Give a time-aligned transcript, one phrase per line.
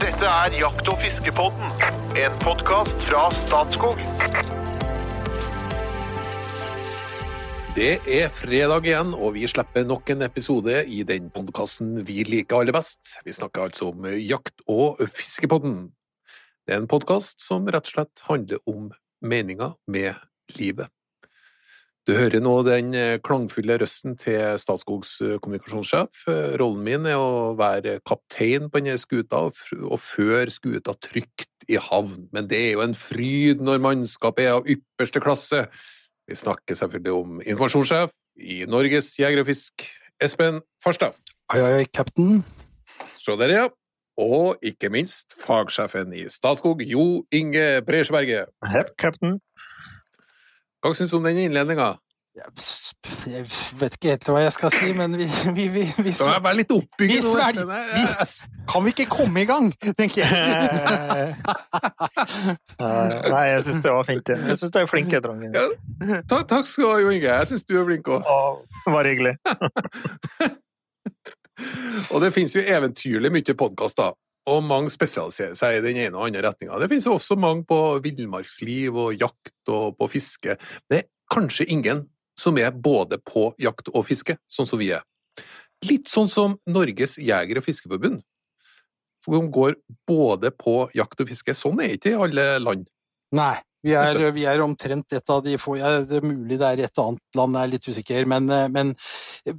[0.00, 1.72] Dette er Jakt- og fiskepodden,
[2.16, 3.98] en podkast fra Statskog.
[7.76, 12.62] Det er fredag igjen, og vi slipper nok en episode i den podkasten vi liker
[12.62, 13.18] aller best.
[13.28, 15.90] Vi snakker altså om Jakt- og fiskepodden.
[16.64, 18.88] Det er en podkast som rett og slett handler om
[19.20, 20.16] meninga med
[20.56, 20.88] livet.
[22.08, 26.24] Du hører nå den klangfulle røsten til Statskogs kommunikasjonssjef.
[26.58, 32.24] Rollen min er å være kaptein på denne skuta og føre skuta trygt i havn,
[32.34, 35.66] men det er jo en fryd når mannskapet er av ypperste klasse.
[36.26, 39.84] Vi snakker selvfølgelig om informasjonssjef i Norges Jeger og Fisk,
[40.22, 41.18] Espen Farstad.
[41.52, 42.40] Oi, oi, cap'n.
[43.20, 43.68] Se der, ja.
[44.20, 48.50] Og ikke minst fagsjefen i Statskog, Jo Inge Bresjeberget.
[48.72, 49.38] Hepp, cap'n.
[50.80, 51.90] Hva syns du om den innledninga?
[53.26, 53.42] Jeg
[53.80, 56.70] vet ikke helt hva jeg skal si, men vi, vi, vi, vi, Det bare litt
[56.72, 57.64] oppbyggende.
[57.66, 57.74] Nå,
[58.70, 59.66] Kan vi ikke komme i gang,
[59.98, 60.30] tenker jeg.
[63.34, 64.26] Nei, jeg syns det var fint.
[64.30, 65.50] Jeg syns du er flink, jeg, Drongen.
[65.58, 65.66] Ja.
[66.30, 67.28] Takk, takk skal du ha, Jo Inge.
[67.28, 68.20] Jeg syns du er flink òg.
[68.22, 68.28] Det
[68.94, 69.34] Bare hyggelig.
[72.14, 74.14] Og det finnes jo eventyrlig mye podkaster,
[74.48, 76.78] og mange spesialiserer seg i den ene og andre retninga.
[76.80, 80.56] Det finnes jo også mange på villmarksliv og jakt og på fiske.
[80.90, 82.06] Det er kanskje ingen
[82.40, 85.04] som er både på jakt og fiske, sånn som vi er.
[85.86, 88.22] Litt sånn som Norges jeger- og fiskeforbund.
[89.24, 89.76] For de går
[90.08, 91.54] både på jakt og fiske.
[91.56, 92.86] Sånn er det ikke i alle land.
[93.36, 96.68] Nei, vi er, vi er omtrent et av de få ja, Det er mulig det
[96.68, 98.92] er et annet land, jeg er litt usikker, men, eh, men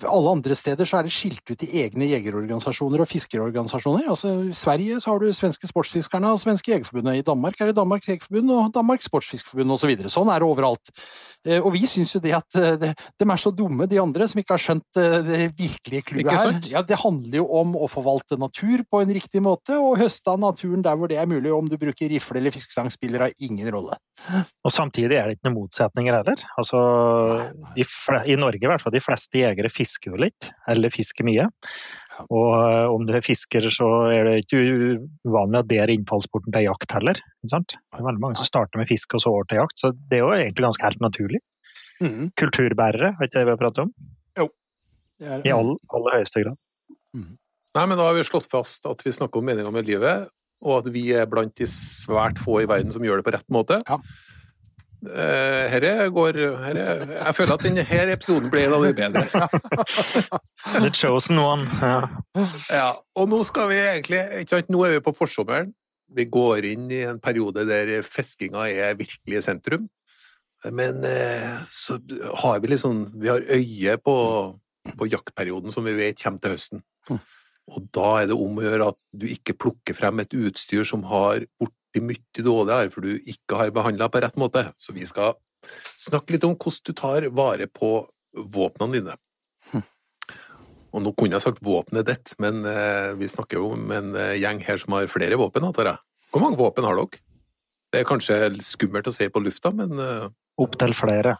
[0.05, 4.11] alle andre steder så er det skilt ut i egne jegerorganisasjoner og fiskerorganisasjoner.
[4.13, 7.17] Altså, I Sverige så har du svenske sportsfiskerne og svenske jegerforbundet.
[7.17, 9.81] I Danmark er det Danmarks jegerforbund og Danmarks sportsfiskerforbund osv.
[9.81, 10.13] Så videre.
[10.13, 10.93] sånn er det overalt.
[11.47, 14.29] Eh, Og vi syns jo det at eh, de, de er så dumme, de andre,
[14.29, 16.61] som ikke har skjønt det virkelige clouet her.
[16.69, 20.39] Ja, det handler jo om å forvalte natur på en riktig måte, og høste av
[20.45, 21.49] naturen der hvor det er mulig.
[21.51, 23.97] Om du bruker rifle eller fiskestang spiller da ingen rolle.
[24.63, 26.41] Og samtidig er det ikke noen motsetninger heller.
[26.61, 26.79] Altså,
[27.75, 31.25] de fle- I Norge i hvert fall, de fleste jegere fisker jo litt, eller fisker
[31.25, 31.47] mye.
[32.27, 34.61] Og eh, om du er fisker, så er det ikke
[35.25, 37.17] uvanlig at det er innfallsporten til jakt heller.
[37.41, 37.75] Ikke sant?
[37.77, 40.19] Det er veldig mange som starter med fiske og så over til jakt, så det
[40.19, 41.41] er jo egentlig ganske helt naturlig.
[42.01, 42.29] Mm.
[42.37, 43.93] Kulturbærere, er ikke det vi har pratet om?
[45.21, 46.57] Det er- I all, aller høyeste grad.
[47.13, 50.29] Nei, men da har vi slått fast at vi snakker om meninga med livet,
[50.61, 53.49] og at vi er blant de svært få i verden som gjør det på rett
[53.53, 53.79] måte.
[53.87, 53.97] Ja.
[55.01, 59.23] Eh, Herre går herre, Jeg føler at denne episoden blir en av de bedre.
[60.83, 61.65] The chosen one.
[61.81, 62.01] Ja.
[62.69, 65.73] Ja, og nå skal vi egentlig ikke sant, Nå er vi på forsommeren.
[66.13, 69.89] Vi går inn i en periode der fiskinga er virkelig sentrum.
[70.69, 71.97] Men eh, så
[72.43, 74.15] har vi litt sånn Vi har øye på,
[74.99, 76.83] på jaktperioden som vi vet kommer til høsten.
[77.71, 81.05] Og da er det om å gjøre at du ikke plukker frem et utstyr som
[81.07, 84.67] har borti mye dårligere, for du ikke har behandla på rett måte.
[84.79, 85.37] Så vi skal
[85.99, 87.93] snakke litt om hvordan du tar vare på
[88.31, 89.17] våpnene dine.
[90.91, 94.37] Og nå kunne jeg sagt våpenet ditt, men eh, vi snakker jo om en eh,
[94.41, 96.03] gjeng her som har flere våpen, antar jeg.
[96.33, 97.21] Hvor mange våpen har dere?
[97.91, 100.27] Det er kanskje skummelt å si på lufta, men eh,
[100.61, 101.37] Opptil flere.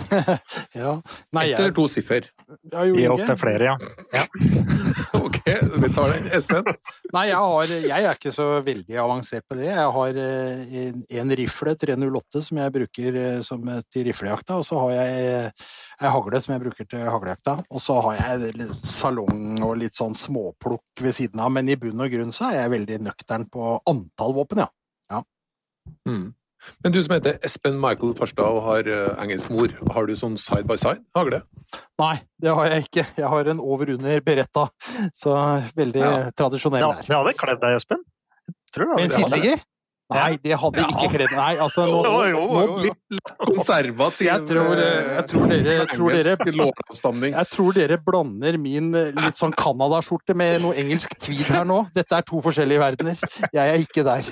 [0.72, 1.02] Ja.
[1.32, 2.26] Nei, ett eller to siffer.
[2.72, 3.10] ja, jo, I Inge.
[3.10, 3.76] opptil flere,
[4.12, 4.26] ja.
[5.12, 5.38] Ok,
[5.82, 6.28] vi tar den.
[6.32, 6.64] Espen?
[7.14, 9.68] Nei, jeg, har, jeg er ikke så veldig avansert på det.
[9.68, 14.58] Jeg har eh, en, en rifle 308 som jeg bruker eh, som, eh, til riflejakta,
[14.60, 15.54] og så har jeg
[16.02, 17.58] ei hagle som jeg bruker til haglejakta.
[17.70, 21.78] Og så har jeg litt salong og litt sånn småplukk ved siden av, men i
[21.80, 24.70] bunn og grunn så er jeg veldig nøktern på antall våpen, ja.
[26.06, 26.30] Mm.
[26.84, 30.36] Men du som heter Espen Michael Farstad og har eh, engelsk mor, har du sånn
[30.38, 31.42] side by side hagle?
[31.98, 33.06] Nei, det har jeg ikke.
[33.18, 34.68] Jeg har en over-under beretta,
[35.14, 35.34] så
[35.76, 36.30] veldig Ja.
[36.36, 37.08] tradisjonell Det, der.
[37.08, 38.04] det hadde kledd deg, Espen.
[38.74, 39.40] Tror det Med en hadde det.
[39.42, 39.64] sidelegger?
[40.16, 45.10] Nei, det hadde ikke kledd Nei, altså nå, nå, Nå litt konservativ Jeg tror, eh,
[45.16, 46.34] jeg tror dere, tror dere.
[47.32, 51.82] Jeg tror dere blander min eh, litt sånn Canada-skjorte med noe engelsk tweed her nå.
[51.96, 53.24] Dette er to forskjellige verdener.
[53.52, 54.28] Jeg er ikke der.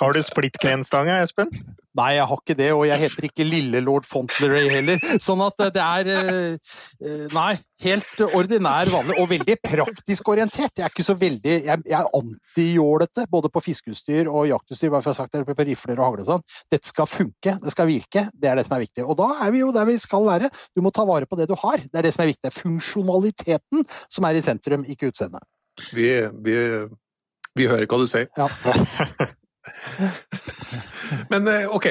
[0.00, 1.50] Har du splitklenstanga, Espen?
[1.94, 5.02] Nei, jeg har ikke det, og jeg heter ikke Lille lord Fontleray heller.
[5.22, 6.56] Sånn at eh, det er eh,
[6.98, 7.52] eh, Nei,
[7.84, 10.72] helt ordinær, vanlig, og veldig praktisk orientert.
[10.74, 15.04] Jeg er ikke så veldig Jeg, jeg er antijålete, både på fiskeutstyr og jaktutstyr, bare
[15.04, 16.44] for å ha sagt det, på rifler og hagle og sånn.
[16.74, 18.22] Dette skal funke, det skal virke.
[18.34, 19.02] Det er det som er viktig.
[19.06, 20.50] Og da er vi jo der vi skal være.
[20.74, 21.78] Du må ta vare på det du har.
[21.78, 22.50] Det er det som er viktig.
[22.58, 25.46] Funksjonaliteten som er i sentrum, ikke utseendet.
[25.94, 26.10] Vi,
[26.42, 26.58] vi,
[27.54, 28.26] vi hører hva du sier.
[28.34, 28.50] Ja.
[31.32, 31.88] Men eh, ok,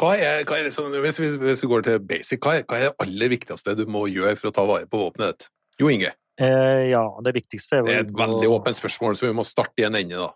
[0.00, 2.68] hva er, hva er det som, hvis, vi, hvis vi går til basic, hva er,
[2.68, 5.50] hva er det aller viktigste du må gjøre for å ta vare på våpenet ditt?
[5.80, 9.36] Jo Inge, Eh, ja, det viktigste er det er et veldig åpent spørsmål, så vi
[9.38, 10.32] må starte i en ende da.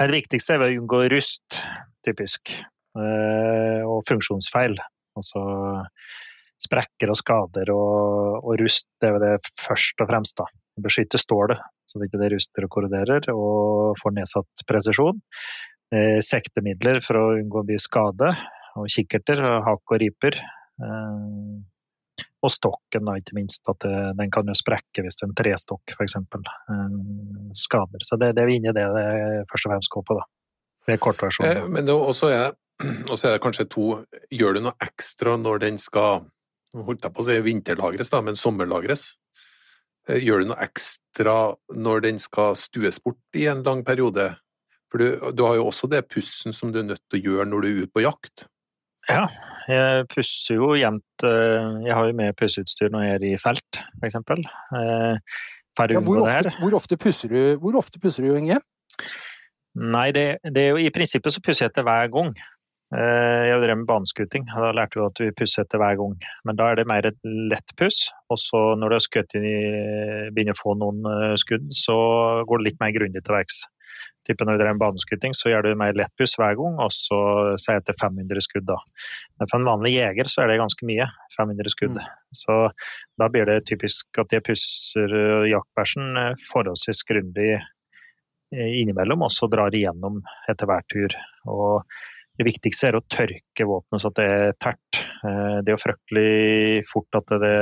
[0.00, 1.58] Det viktigste er å unngå rust,
[2.06, 2.54] typisk.
[2.96, 4.78] Eh, og funksjonsfeil.
[5.18, 5.42] Altså
[6.60, 10.40] sprekker og skader og, og rust, det er det først og fremst.
[10.40, 10.48] da.
[10.80, 15.20] Beskytte stålet, så det ikke ruster og korroderer, og får nedsatt presisjon.
[15.90, 18.30] Eh, sektemidler for å unngå å bli skade,
[18.78, 20.38] og kikkerter, hakk og riper.
[20.38, 21.58] Eh,
[22.40, 23.62] og stokken, da, ikke minst.
[23.68, 26.16] At det, den kan jo sprekke hvis det en trestokk, f.eks.
[26.16, 26.98] Eh,
[27.58, 28.06] skader.
[28.06, 29.06] Så det, det er inni det det
[29.50, 30.26] først og fremst går på, da.
[30.86, 31.56] Det er kortversjonen.
[31.58, 32.52] Eh, men også er,
[33.12, 33.88] også er det kanskje to
[34.32, 36.24] Gjør du noe ekstra når den skal
[36.76, 39.08] holdt jeg på å si vinterlagres, da, men sommerlagres?
[40.08, 41.36] Eh, gjør du noe ekstra
[41.74, 44.32] når den skal stues bort i en lang periode?
[44.90, 47.46] For du, du har jo også det pussen som du er nødt til å gjøre
[47.50, 48.46] når du er ute på jakt.
[49.10, 49.24] Ja,
[49.70, 53.80] jeg pusser jo jevnt eh, Jeg har jo med pusseutstyr når jeg er i felt,
[54.02, 54.18] f.eks.
[55.78, 58.58] For Ja, hvor, ofte, hvor, ofte pusser du, hvor ofte pusser du, Inge?
[59.78, 62.32] Nei, det, det er jo i prinsippet så pusser jeg etter hver gang.
[62.90, 66.16] Eh, Jeg drev med baneskuting, og da lærte vi at vi pusser etter hver gang.
[66.48, 69.46] Men da er det mer et lett puss, og så når du har skutt inn
[69.46, 69.58] i,
[70.34, 71.96] begynner å få noen eh, skudd, så
[72.50, 73.62] går det litt mer grundig til verks.
[74.30, 76.92] Type når du drev med baneskuting, så gjør du mer lett puss hver gang, og
[76.94, 77.18] så
[77.58, 78.76] sier jeg etter 500 skudd, da.
[79.40, 81.98] Men for en vanlig jeger så er det ganske mye, 500 skudd.
[82.38, 82.60] Så
[83.18, 89.34] da blir det typisk at jeg pusser eh, jaktbæsjen eh, forholdsvis grundig eh, innimellom, og
[89.34, 90.22] så drar igjennom
[90.52, 91.16] etter hver tur.
[91.50, 91.82] Og
[92.38, 95.00] det viktigste er å tørke våpenet så at det er tært.
[95.20, 97.56] Det er jo fryktelig fort at det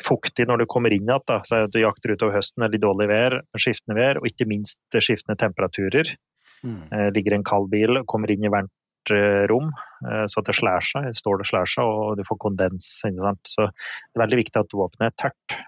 [0.00, 1.42] fuktig når du kommer inn igjen.
[1.48, 6.14] Så du jakter utover høsten litt dårlig vær, skiftende vær, og ikke minst skiftende temperaturer.
[6.62, 6.86] Mm.
[7.16, 8.70] Ligger en kald bil og kommer inn i varmt
[9.10, 9.72] eh, rom,
[10.06, 12.92] eh, så det slår seg, står det slår seg, og du får kondens.
[13.02, 15.58] Så det er veldig viktig at våpenet er tørt.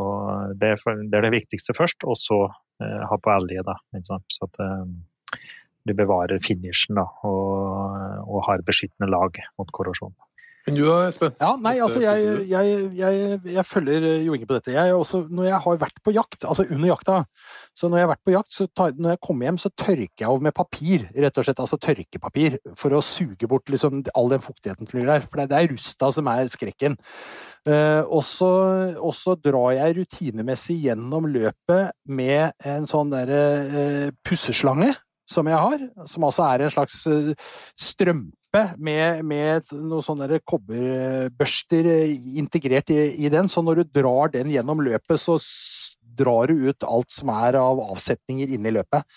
[0.00, 2.44] Og det, er, det viktigste først, og så
[2.84, 3.78] eh, ha på elge, da.
[4.04, 5.40] Så at eh,
[5.88, 10.14] du bevarer finishen da, og, og har beskyttende lag mot korrosjon.
[10.66, 11.32] Men du da, Espen?
[11.40, 14.74] Ja, nei, altså eh, jeg, jeg, jeg, jeg følger eh, Jo Inge på dette.
[14.76, 17.16] Jeg er også, når jeg har vært på jakt, altså under jakta
[17.74, 20.22] Så når jeg har vært på jakt, så tar, når jeg kommer hjem, så tørker
[20.22, 21.62] jeg av med papir, rett og slett.
[21.66, 25.26] Altså tørkepapir, for å suge bort liksom all den fuktigheten som ligger der.
[25.26, 26.98] For det, det er rusta som er skrekken.
[27.62, 34.90] Uh, og så drar jeg rutinemessig gjennom løpet med en sånn derre uh, pusseslange
[35.32, 37.32] som jeg har, som altså er en slags eh,
[37.78, 44.34] strømpe med, med noen sånne kobberbørster eh, integrert i, i den, så når du drar
[44.34, 45.38] den gjennom løpet, så
[46.12, 49.08] drar du ut alt som er av avsetninger inne i løpet.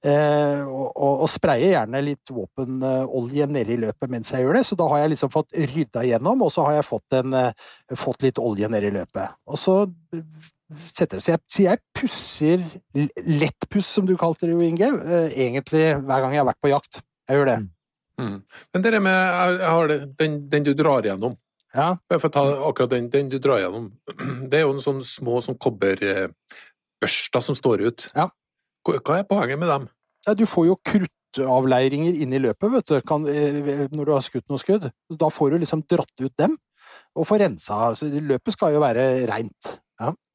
[0.00, 4.78] Eh, og, og, og sprayer gjerne litt våpenolje nedi løpet mens jeg gjør det, så
[4.80, 7.66] da har jeg liksom fått rydda gjennom, og så har jeg fått, en, eh,
[8.00, 9.36] fått litt olje nedi løpet.
[9.50, 9.76] Og så
[10.94, 12.64] setter Så jeg, så jeg pusser
[13.26, 16.72] lettpuss, som du kalte det jo, Inge, eh, egentlig hver gang jeg har vært på
[16.72, 17.00] jakt.
[17.28, 17.58] Jeg gjør det.
[18.20, 18.42] Mm.
[18.74, 21.38] Men det med det, den, den du drar gjennom
[21.74, 21.94] Ja.
[22.10, 23.92] For å ta akkurat den, den du drar gjennom.
[24.50, 28.08] Det er jo en sånn små sånn kobberbørster som står ut.
[28.16, 28.28] Ja.
[28.86, 29.86] Hva er poenget med dem?
[30.26, 34.24] Ja, du får jo kruttavleiringer inn i løpet, vet du, kan, eh, når du har
[34.26, 34.90] skutt noen skudd.
[35.20, 36.58] Da får du liksom dratt ut dem,
[37.14, 37.94] og får rensa.
[37.96, 39.76] Så løpet skal jo være reint.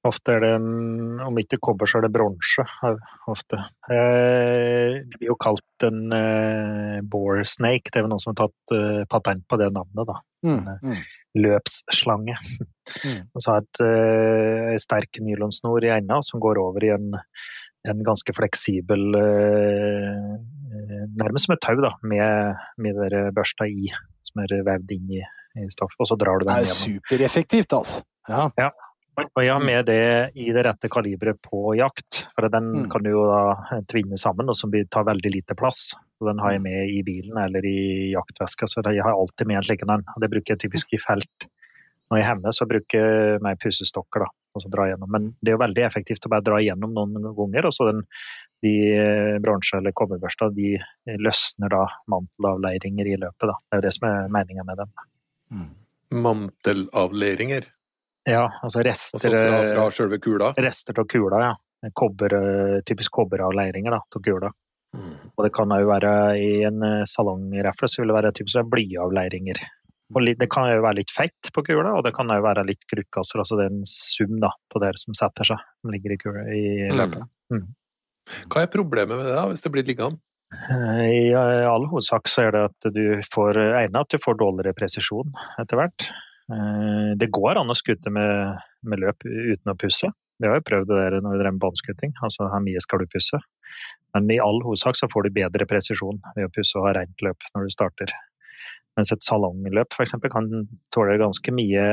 [0.05, 2.61] Ofte er det, en- om ikke kobber, så er det bronse.
[2.85, 2.95] eh,
[3.31, 3.57] Ofte.
[3.89, 7.89] Eh, Det blir jo kalt en eh, bore snake.
[7.91, 10.05] Det er vel noen som har tatt eh, patent på det navnet.
[10.07, 10.19] da.
[10.45, 10.99] Mm, mm.
[11.41, 12.35] Løpsslange.
[13.03, 13.21] Mm.
[13.33, 17.11] Og så har et eh, sterk nylonsnor i enda som går over i en,
[17.89, 22.97] en ganske fleksibel eh, eh, Nærmest som et tau, da, med, med
[23.33, 23.89] børsta i,
[24.27, 25.21] som er vevd inn i,
[25.63, 25.97] i stoffet.
[26.03, 26.99] Og så drar du Det er gjennom.
[26.99, 28.01] supereffektivt, altså.
[28.29, 28.49] Ja.
[28.59, 28.69] Ja.
[29.17, 32.25] Og jeg har med det i det rette kaliberet på jakt.
[32.35, 32.89] For den Mm.
[32.91, 35.93] kan du jo da tvinne sammen, og som tar veldig lite plass.
[36.19, 39.57] Og den har jeg med i bilen eller i jaktveska, så jeg har alltid med
[39.57, 40.03] en slik en.
[40.19, 41.47] Det bruker jeg typisk i felt.
[42.11, 45.09] Når jeg er hjemme, så bruker jeg meg pussestokker da, og så dra gjennom.
[45.09, 47.65] Men det er jo veldig effektivt å bare dra igjennom noen ganger.
[47.65, 48.03] Og så den,
[48.61, 50.77] de eh, bronse- eller kobberbørsta de
[51.17, 53.47] løsner da mantelavleiringer i løpet.
[53.49, 53.55] Da.
[53.57, 54.91] Det er jo det som er meninga med dem.
[55.51, 55.71] Mm.
[56.11, 57.65] Mantelavleiringer?
[58.25, 60.53] Ja, altså Altså rester fra, eh, fra selve kula?
[60.57, 61.89] Rester av kula, ja.
[61.93, 64.51] Kobber, eh, typisk kobberavleiringer av kula.
[64.95, 65.13] Mm.
[65.37, 69.59] Og det kan jo være i en eh, salongrefle så vil det være typisk blyavleiringer.
[70.15, 72.83] Og det kan jo være litt fett på kula, og det kan jo være litt
[72.91, 73.41] kruttkasser.
[73.41, 76.45] Altså det er en sum da, på det som setter seg, som ligger i, kula,
[76.53, 76.97] i Mm.
[77.01, 77.73] løpet.
[78.49, 80.19] Hva er problemet med det, da, hvis det blir liggende?
[80.53, 85.33] I all hovedsak så er det at du får egnet at du får dårligere presisjon
[85.59, 86.05] etter hvert.
[86.51, 90.11] Eh, Det går an å skute med, med løp uten å pusse.
[90.39, 92.15] Vi har jo prøvd det der når vi drev med båndskutting.
[92.25, 93.39] Altså hvor mye skal du pusse?
[94.15, 97.23] Men i all hovedsak så får du bedre presisjon ved å pusse og ha rent
[97.23, 98.15] løp når du starter.
[98.95, 100.15] Mens et salongløp f.eks.
[100.31, 100.49] kan
[100.95, 101.85] tåle ganske mye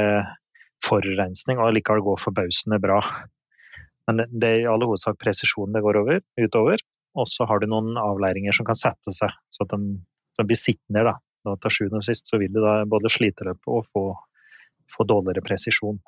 [0.82, 3.00] forurensning og likevel gå forbausende bra.
[4.10, 6.82] Men det er i all hovedsak presisjonen det går over, utover.
[7.18, 9.98] Og så har du noen avleiringer som kan sette seg, så at de,
[10.38, 11.04] de blir sittende.
[11.10, 11.16] da.
[11.46, 14.04] da til sjuende og sist så vil du da både slite løpet og få,
[14.92, 15.98] få dårligere presisjon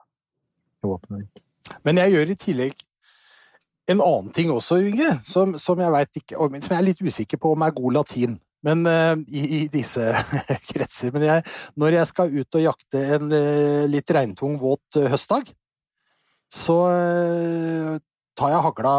[0.84, 1.44] i våpenet ditt.
[1.86, 2.82] Men jeg gjør i tillegg
[3.90, 7.52] en annen ting også, Inge, som, som jeg ikke, som jeg er litt usikker på
[7.52, 8.38] om er god latin.
[8.64, 10.06] Men uh, i, i, disse
[10.70, 11.12] kretser.
[11.12, 11.44] Men jeg,
[11.76, 15.52] når jeg skal ut og jakte en uh, litt regntung, våt uh, høstdag,
[16.54, 16.78] så
[18.38, 18.90] tar jeg hagla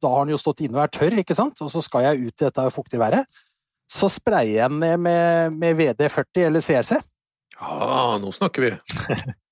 [0.00, 1.58] Da har den jo stått inne og er tørr, ikke sant?
[1.60, 3.28] Og så skal jeg ut i dette fuktige været.
[3.92, 6.96] Så sprayer jeg den ned med, med VD40 eller CRC.
[7.60, 8.76] Ja, nå snakker vi.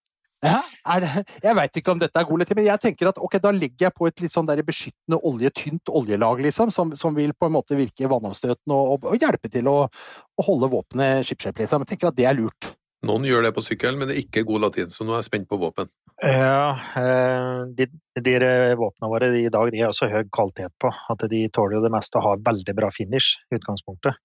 [0.45, 0.61] Ja,
[1.01, 3.49] det, jeg veit ikke om dette er god eller men jeg tenker at ok, da
[3.55, 7.33] legger jeg på et litt sånn der beskyttende olje, tynt oljelag, liksom, som, som, vil
[7.33, 11.63] på en måte virke vannavstøtende og, og, og hjelpe til å, å holde våpenet skipsskjep,
[11.63, 11.87] liksom.
[11.87, 12.75] Jeg tenker at det er lurt.
[13.05, 15.29] Noen gjør det på sykkel, men det er ikke god latin, så nå er jeg
[15.31, 15.89] spent på våpen.
[16.25, 17.89] Ja, eh, de,
[18.25, 18.35] de
[18.81, 20.93] våpnene våre i dag de er også høy kvalitet på.
[21.13, 24.21] At de tåler jo det meste og har veldig bra finish i utgangspunktet.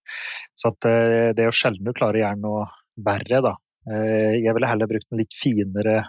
[0.56, 2.68] Så at eh, det er jo sjelden du klarer å gjøre noe
[3.10, 3.56] verre, da.
[3.89, 6.03] Eh, jeg ville heller brukt en litt finere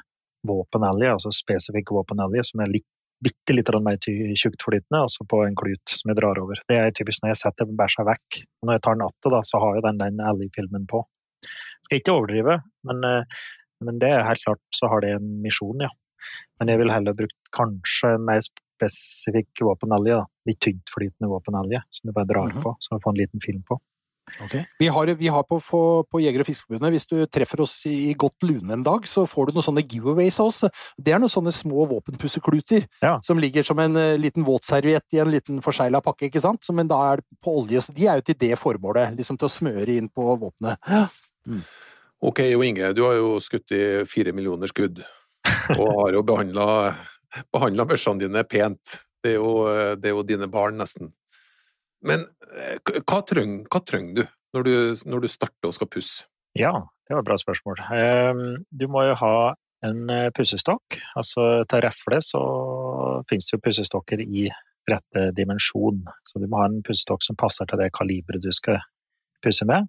[0.48, 2.86] våpenelje, altså spesifikk våpenelje, som er litt,
[3.20, 6.60] bitte litt mer tjuktflytende, altså på en klut som jeg drar over.
[6.68, 8.42] Det er typisk når jeg setter bæsja vekk.
[8.64, 11.02] Når jeg tar natta, da, så har jo den den elgfilmen på.
[11.84, 13.40] Skal ikke overdrive, men, eh,
[13.84, 15.92] men, det er helt klart så har det en misjon, ja.
[16.60, 20.26] Men jeg ville heller brukt kanskje en mer spesifikk våpenelje, da.
[20.48, 22.62] litt tyntflytende våpenelje, som du bare drar -hmm.
[22.62, 23.80] på, så du får en liten film på.
[24.44, 24.64] Okay.
[24.78, 28.46] Vi har, vi har på, på, Jeger- og Fiskerforbundet, hvis du treffer oss i godt
[28.46, 30.62] lune en dag, så får du noen sånne giveaways av oss.
[30.96, 33.16] Det er noen sånne små våpenpussekluter ja.
[33.26, 36.66] som ligger som en uh, liten våtserviett i en liten forsegla pakke, ikke sant?
[36.76, 37.84] Men da er det på olje.
[37.84, 40.80] Så de er jo til det formålet, liksom til å smøre inn på våpenet.
[41.48, 41.62] Mm.
[42.30, 45.00] Ok, Jo Inge, du har jo skutt i fire millioner skudd,
[45.78, 48.98] og har jo behandla børsene dine pent.
[49.24, 51.12] Det er, jo, eh, det er jo dine barn, nesten.
[52.06, 53.82] Men eh, hva trenger, hva
[54.16, 54.22] du,
[54.56, 54.74] når du
[55.06, 56.28] når du starter og skal pusse?
[56.58, 56.72] Ja,
[57.06, 57.82] det var et bra spørsmål.
[58.74, 59.34] Du må jo ha
[59.86, 60.98] en eh, pussestokk.
[61.18, 62.42] Altså til refle så
[63.30, 64.48] finnes det jo pussestokker i
[64.90, 66.02] rette dimensjon.
[66.26, 68.80] Så du må ha en pussestokk som passer til det kaliberet du skal
[69.44, 69.88] pusse med.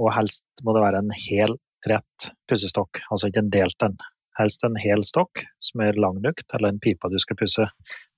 [0.00, 3.96] Og helst må det være en hel rett pussestokk, altså ikke en delt en.
[4.36, 7.68] Helst en hel stokk som er lang nok til den pipa du skal pusse,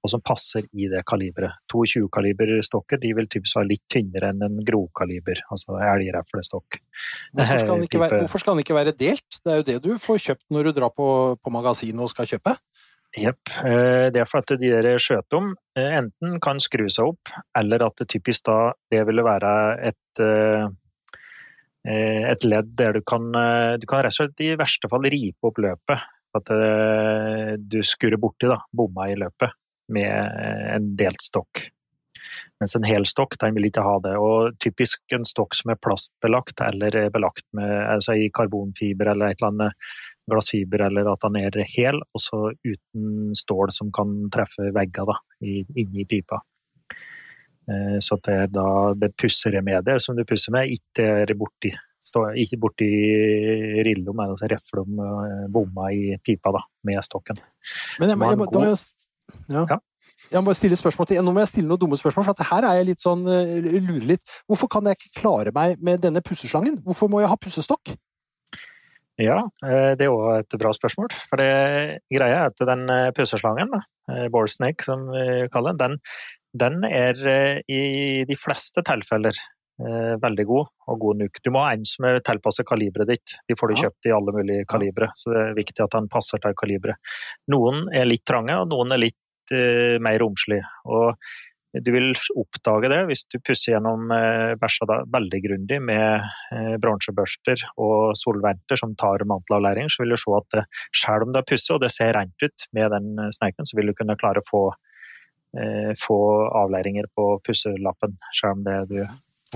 [0.04, 1.58] og som passer i det kaliberet.
[1.72, 6.80] 22-kaliberstokker de vil typisk være litt tynnere enn en grovkaliber, altså elgreflestokk.
[7.34, 9.40] Hvorfor skal, den være, hvorfor skal den ikke være delt?
[9.42, 11.08] Det er jo det du får kjøpt når du drar på,
[11.42, 12.56] på magasinet og skal kjøpe?
[13.18, 13.54] Jepp.
[13.64, 17.86] Eh, det er for at de der skjøtom om, enten kan skru seg opp, eller
[17.86, 18.58] at det typisk da
[18.92, 19.54] det ville være
[19.88, 20.68] et eh,
[21.88, 25.06] Eh, et ledd der du kan, eh, du kan rett og slett i verste fall
[25.08, 26.04] ripe opp løpet.
[26.36, 29.54] At eh, du skurrer borti da, bomma i løpet
[29.92, 30.40] med
[30.74, 31.66] en delt stokk.
[32.60, 34.14] Mens en hel stokk den vil ikke ha det.
[34.18, 39.30] Og typisk en stokk som er plastbelagt eller er belagt med, altså i karbonfiber eller
[39.30, 39.90] et eller annet
[40.28, 45.16] glassfiber, eller at den er hel, og så uten stål som kan treffe vegger da,
[45.40, 46.42] inni pipa.
[47.68, 48.68] Eh, så det er da
[48.98, 51.72] det pusseremediet som du pusser med, ikke er borti
[52.08, 52.86] ikke borti
[53.84, 57.36] rillom, altså reflom eh, bomma i pipa da, med stokken.
[58.00, 58.78] Men jeg, må, jeg, må, må jeg,
[59.48, 59.64] ja.
[59.68, 59.78] Ja.
[60.32, 62.80] jeg må stille spørsmål til, Nå må jeg stille noen dumme spørsmål, for her er
[62.80, 64.36] jeg litt sånn, eh, lurer litt.
[64.46, 66.80] Hvorfor kan jeg ikke klare meg med denne pusseslangen?
[66.84, 67.96] Hvorfor må jeg ha pussestokk?
[69.18, 71.08] Ja, det er òg et bra spørsmål.
[71.26, 72.84] For det greia er at den
[73.16, 73.72] pusseslangen,
[74.30, 75.96] ball snake som vi kaller den,
[76.56, 81.40] den er eh, i de fleste tilfeller eh, veldig god og god nok.
[81.44, 83.36] Du må ha en som er tilpasset kaliberet ditt.
[83.48, 86.40] De får du kjøpt i alle mulige kalibre, så det er viktig at den passer
[86.42, 87.00] til kaliberet.
[87.52, 89.18] Noen er litt trange, og noen er litt
[89.54, 90.62] uh, mer romslig.
[90.88, 91.14] Og
[91.84, 97.64] du vil oppdage det hvis du pusser gjennom uh, bæsja veldig grundig med uh, bronsebørster
[97.76, 100.60] og solventer som tar mantelavlæring, så vil du se at
[100.96, 103.92] selv om det er pusset og det ser rent ut med den sneiken, så vil
[103.92, 104.62] du kunne klare å få
[105.56, 109.06] Eh, få avlæringer på pusselappen, selv om det du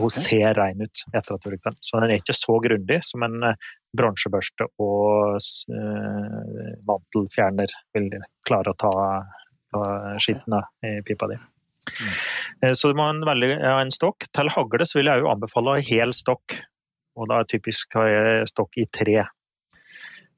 [0.00, 1.76] hun ser rein ut etter at du bruker den.
[1.84, 5.36] Så den er ikke så grundig som en eh, bronsebørste og
[6.88, 8.08] mantelfjerner vil
[8.48, 8.92] klare å ta,
[9.72, 9.84] ta
[10.22, 11.38] skitten i pipa di.
[11.92, 12.74] Mm.
[12.78, 14.28] Så du må ha en, veldig, ja, en stokk.
[14.30, 16.58] Til hagle så vil jeg jo anbefale hel stokk.
[17.18, 19.24] Og da er typisk jeg stokk i tre.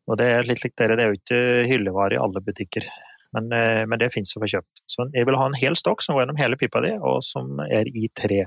[0.09, 2.87] Og det er litt likt dere, det er jo ikke hyllevare i alle butikker.
[3.35, 4.85] Men, eh, men det fins å få kjøpt.
[4.91, 7.59] Så jeg vil ha en hel stokk som går gjennom hele pipa di, og som
[7.67, 8.45] er i tre,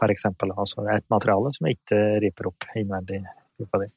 [0.00, 0.52] For eksempel.
[0.56, 3.20] Altså et materiale som ikke riper opp innvendig
[3.60, 3.88] pipa di.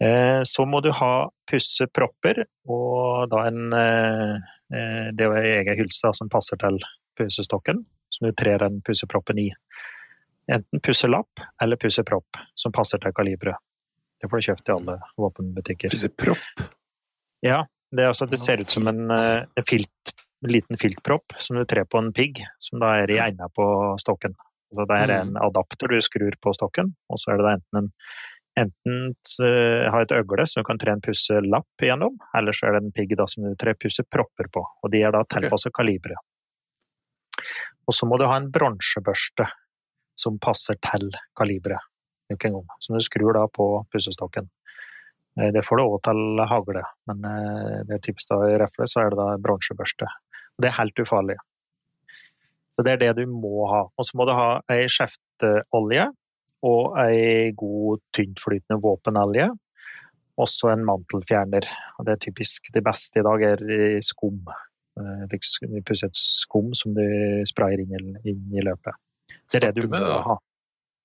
[0.00, 6.12] Eh, så må du ha pussepropper, og da en eh, Det er ei egen hylse
[6.14, 6.76] som passer til
[7.18, 7.80] pussestokken,
[8.14, 9.48] som du trer den pusseproppen i.
[10.50, 13.58] Enten pusselapp eller pussepropp, som passer til kaliberet.
[14.20, 15.94] Det får du kjøpt i alle våpenbutikker.
[15.94, 16.64] Pussepropp?
[17.46, 17.62] Ja,
[17.96, 20.12] det, altså, det ser ut som en, eh, en, filt,
[20.44, 23.66] en liten filtpropp som du trer på en pigg, som da er i egnet på
[24.02, 24.36] stokken.
[24.70, 27.80] Altså, det er en adapter du skrur på stokken, og så er det da enten
[27.80, 27.88] en
[28.58, 32.76] Enten uh, ha et øgle som du kan tre en pusselapp igjennom, eller så er
[32.76, 34.64] det en pigg som du trer pussepropper på.
[34.82, 36.18] og De er da tilpasset kaliberet.
[37.86, 39.46] Og så må du ha en bronsebørste
[40.20, 41.80] som passer til kaliberet.
[42.30, 44.46] Som du skrur da på pussestokken.
[45.40, 48.86] Eh, det får du òg til hagle, men eh, det er typisk da i refle
[48.90, 50.08] så er det da bronsebørste.
[50.60, 51.38] Det er helt ufarlig.
[52.76, 53.82] Så det er det du må ha.
[53.98, 56.06] Og så må du ha ei skjefteolje
[56.66, 59.48] og ei god tyntflytende våpenolje.
[60.40, 61.66] Også en mantelfjerner.
[62.04, 63.64] Det er typisk det beste i dag er
[64.04, 64.42] skum.
[65.00, 65.38] Eh,
[65.86, 67.04] pusset skum som du
[67.48, 68.96] sprayer inn i, løpet.
[69.50, 70.36] Det er det du må ha.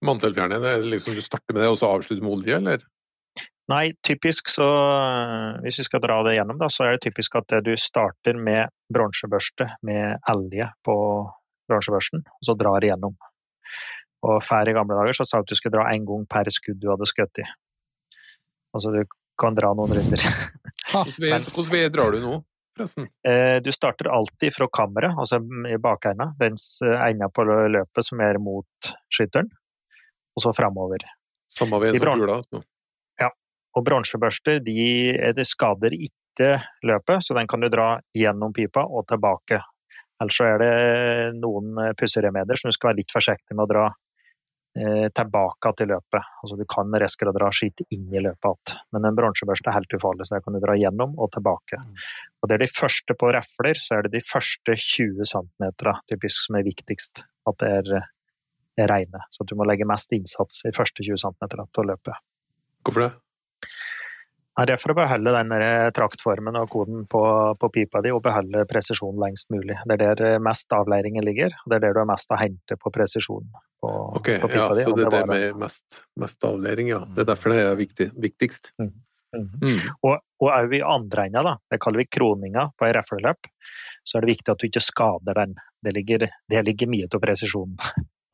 [0.06, 2.84] Mantelfjerner, det er liksom du starter med det, og så avslutter med olje, eller?
[3.72, 4.66] Nei, typisk så
[5.64, 8.70] Hvis vi skal dra det gjennom, da, så er det typisk at du starter med
[8.94, 10.98] bronsebørste med elje på
[11.72, 13.16] bronsebørsten, og så drar igjennom.
[14.26, 16.50] Og før i gamle dager så sa du at du skulle dra én gang per
[16.54, 17.46] skudd du hadde skutt i.
[18.76, 19.04] Altså du
[19.40, 20.28] kan dra noen runder.
[20.96, 22.40] Hvordan vei drar du nå?
[22.76, 23.08] forresten?
[23.28, 25.40] Eh, du starter alltid fra kammeret, altså
[25.70, 26.34] i bakenden.
[26.40, 29.50] Den enda på løpet som er mot skytteren,
[30.36, 31.06] og så framover.
[31.52, 32.42] Samme vei som kula?
[33.22, 33.32] Ja.
[33.76, 34.80] Og bronsebørster de,
[35.36, 39.62] de skader ikke løpet, så den kan du dra gjennom pipa og tilbake.
[40.22, 40.74] Ellers så er det
[41.42, 44.05] noen pusseremedier som du skal være litt forsiktig med å dra Eh,
[44.76, 46.32] tilbake til løpet.
[46.44, 49.96] Altså, du kan reske å dra inn i løpet igjen, men en bronsebørste er helt
[49.96, 51.80] ufarlig, så der kan du dra gjennom og tilbake.
[51.80, 52.02] Mm.
[52.42, 55.70] Og det er de første på refler, så er det de første 20 cm
[56.12, 57.24] typisk som er viktigst.
[57.48, 58.08] At det er,
[58.84, 59.24] er reine.
[59.32, 62.26] Så du må legge mest innsats i første 20 cm på løpet.
[62.86, 63.14] Hvorfor det?
[64.56, 65.52] Det er for å beholde den
[65.98, 67.22] traktformen og koden på,
[67.60, 69.76] på, pipa di og beholde presisjonen lengst mulig.
[69.84, 71.52] Det er der mest avleiringen ligger.
[71.66, 73.50] og Det er der du har mest å hente på presisjon
[73.86, 74.84] på, okay, på pipa ja, di.
[74.84, 77.02] Så det er det med mest, mest, avlæring, ja.
[77.16, 78.72] Det er derfor det er viktig, viktigst.
[78.82, 78.92] Mm.
[79.36, 79.48] Mm.
[79.62, 79.80] Mm.
[80.08, 83.50] Og, og i andre enda, da, det kaller vi kroninga på ei refleløp,
[84.04, 85.56] så er det viktig at du ikke skader den.
[85.84, 87.80] Det ligger, det ligger mye til presisjonen.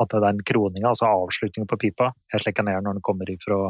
[0.02, 3.68] At den kroninga, altså avslutningen på pipa, er slik den er når den kommer ifra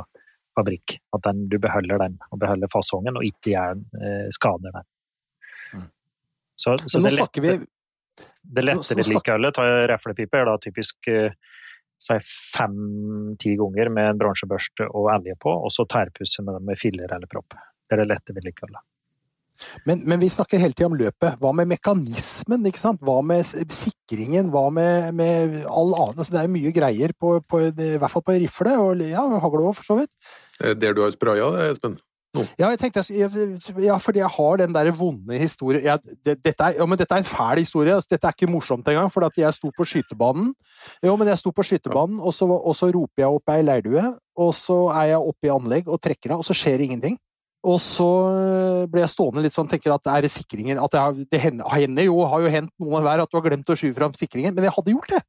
[0.55, 0.97] fabrikk.
[1.15, 4.87] At den, du beholder den, og beholder fasongen, og ikke gjør, eh, skader den.
[5.75, 5.87] Mm.
[6.55, 7.57] Så, så det, lette, vi...
[8.57, 11.35] det lette vedlikeholdet av reflepipe er da typisk eh,
[12.55, 17.29] fem-ti ganger med en bransjebørste og elje på, og så tærpusse med, med filler eller
[17.31, 17.57] propp.
[17.85, 18.83] Det er det lette vedlikeholdet.
[19.85, 21.37] Men, men, vi snakker hele tida om løpet.
[21.41, 22.65] Hva med mekanismen?
[22.65, 23.01] ikke sant?
[23.05, 24.49] Hva med sikringen?
[24.53, 28.25] Hva med, med all annen altså, Det er mye greier, på, på, i hvert fall
[28.25, 30.13] på rifle, og ja, hagle òg, for så vidt.
[30.81, 31.99] Der du har spraya, Espen?
[32.31, 32.45] No.
[32.55, 36.77] Ja, jeg tenkte, ja, fordi jeg har den der vonde historien ja, det, dette, er,
[36.79, 37.91] ja, dette er en fæl historie.
[37.91, 39.11] Altså, dette er ikke morsomt engang.
[39.11, 40.53] For jeg sto på skytebanen,
[41.03, 44.05] jo, men jeg sto på skytebanen, og så, og så roper jeg opp ei leirdue.
[44.39, 47.19] Og så er jeg oppe i anlegg og trekker av, og så skjer det ingenting.
[47.67, 51.27] Og så eh, ble jeg stående litt sånn, tenker at er det sikringen at jeg,
[51.29, 54.15] Det hender jo, har jo hendt noe hver at du har glemt å skyve fram
[54.17, 55.21] sikringen, men jeg hadde gjort det.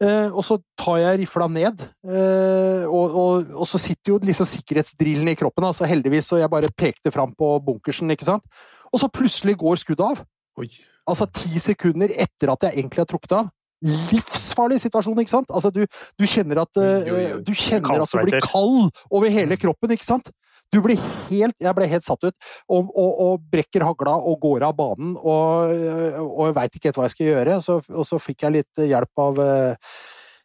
[0.00, 4.48] Eh, og så tar jeg rifla ned, eh, og, og, og, så sitter jo liksom
[4.48, 5.66] sikkerhetsdrillen i kroppen.
[5.66, 8.44] altså Heldigvis, og jeg bare pekte fram på bunkersen, ikke sant.
[8.90, 10.22] Og så plutselig går skuddet av.
[10.60, 10.68] Oi.
[11.08, 13.50] Altså ti sekunder etter at jeg egentlig har trukket av.
[13.80, 15.52] Livsfarlig situasjon, ikke sant?
[15.56, 15.86] Altså, du,
[16.20, 20.28] du kjenner at, uh, du, kjenner at du blir kald over hele kroppen, ikke sant?
[20.70, 24.68] Du blir helt, jeg ble helt satt ut, og, og, og brekker hagla og går
[24.68, 25.16] av banen.
[25.18, 25.72] Og,
[26.20, 27.56] og veit ikke helt hva jeg skal gjøre.
[27.64, 29.94] Så, og så fikk jeg litt hjelp av uh,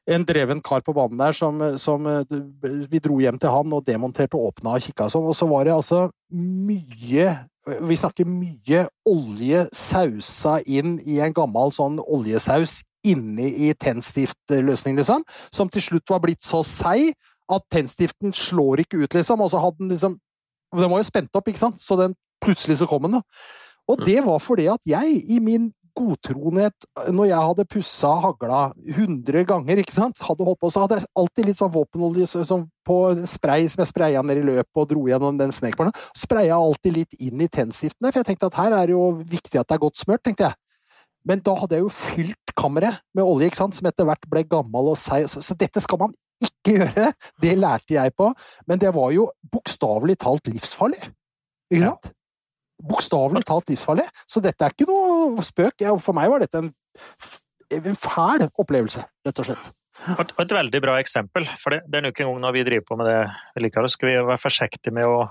[0.05, 2.05] en dreven kar på banen der som, som,
[2.91, 5.25] Vi dro hjem til han og demonterte og åpna og kikka sånn.
[5.25, 7.31] Og så var det altså mye
[7.85, 15.23] Vi snakker mye olje sausa inn i en gammel sånn oljesaus inni i tennstiftløsning, liksom.
[15.53, 17.13] Som til slutt var blitt så seig
[17.51, 19.41] at tennstiften slår ikke ut, liksom.
[19.41, 20.19] Og så hadde den liksom
[20.75, 23.21] Den var jo spent opp, ikke sant, så den plutselig så kom den, da.
[23.87, 29.45] Og det var fordi at jeg, i min godtroenhet når jeg hadde pussa hagla 100
[29.49, 32.97] ganger, ikke sant, hadde holdt på, så hadde jeg alltid litt sånn våpenolje sånn på
[33.29, 35.95] spray som jeg spraya ned i løpet og dro gjennom den snekbarna.
[36.17, 39.61] Spraya alltid litt inn i tennstiftene, for jeg tenkte at her er det jo viktig
[39.61, 40.59] at det er godt smørt, tenkte jeg.
[41.25, 44.45] Men da hadde jeg jo fylt kammeret med olje, ikke sant, som etter hvert ble
[44.49, 47.09] gammel og seig, så, så dette skal man ikke gjøre!
[47.41, 48.29] Det lærte jeg på,
[48.69, 51.01] men det var jo bokstavelig talt livsfarlig.
[51.73, 52.11] Ikke sant?
[52.83, 54.05] Bokstavelig talt livsfarlig.
[54.27, 55.85] Så dette er ikke noe spøk.
[56.03, 56.69] For meg var dette en,
[57.79, 59.73] en fæl opplevelse, rett og slett.
[59.95, 61.45] Et, et veldig bra eksempel.
[61.59, 64.09] for det, det er nok en gang Når vi driver på med det, så skal
[64.09, 65.21] vi være forsiktige med å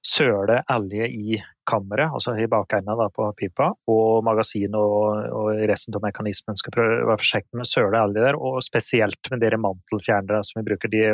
[0.00, 1.38] søle elge i
[1.68, 6.56] kammeret, altså i bakenden på pipa, og magasinet og, og resten av mekanismen.
[6.56, 10.42] skal prøve å være forsiktige med å søle elge der, og spesielt med dere mantelfjernere
[10.44, 10.92] som vi bruker.
[10.92, 11.04] De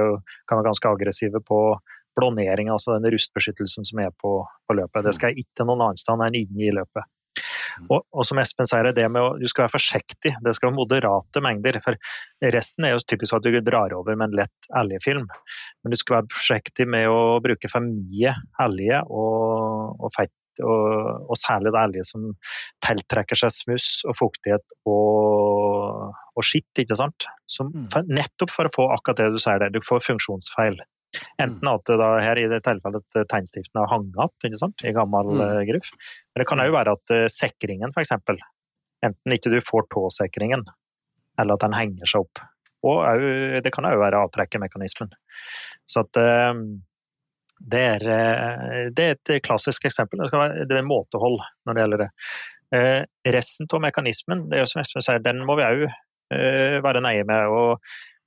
[0.47, 1.61] kan være ganske aggressive på
[2.19, 5.07] blånering, altså den rustbeskyttelsen som er på, på løpet.
[5.07, 7.07] Det skal ikke noen annen sted enn inne i løpet.
[7.89, 10.35] Og, og, som Espen sier, det med å, du skal være forsiktig.
[10.43, 11.81] Det skal være moderate mengder.
[11.85, 11.97] for
[12.55, 15.29] Resten er jo typisk at du drar over med en lett elgfilm.
[15.83, 18.35] Men du skal være forsiktig med å bruke for mye
[18.67, 20.35] elge og, og fett.
[20.61, 22.25] Og, og, særlig det elge som
[22.85, 26.83] tiltrekker seg smuss og fuktighet og, og skitt.
[26.83, 27.25] ikke sant?
[27.49, 28.11] Som, mm.
[28.11, 29.73] nettopp for å få akkurat det du sier der.
[29.73, 30.77] Du får funksjonsfeil.
[31.43, 34.47] Enten at det da, her i det tilfellet tegnstiften har hanget
[34.87, 35.41] i gammel mm.
[35.47, 35.91] Eh, gruff.
[36.31, 38.15] Men det kan òg være at uh, sikringen, f.eks.
[39.07, 40.67] Enten ikke du får tåsikringen,
[41.41, 42.45] eller at den henger seg opp.
[42.87, 43.25] Og
[43.65, 45.11] det kan òg være avtrekkemekanismen.
[45.89, 46.63] Så at uh,
[47.61, 48.07] det, er,
[48.95, 50.23] det er, et klassisk eksempel.
[50.23, 52.11] Det, være, det er måtehold når det gjelder det.
[52.71, 53.03] Uh,
[53.35, 55.91] resten av mekanismen, det er som Espen sier, den må vi òg
[56.31, 57.51] være nøye med.
[57.51, 57.81] og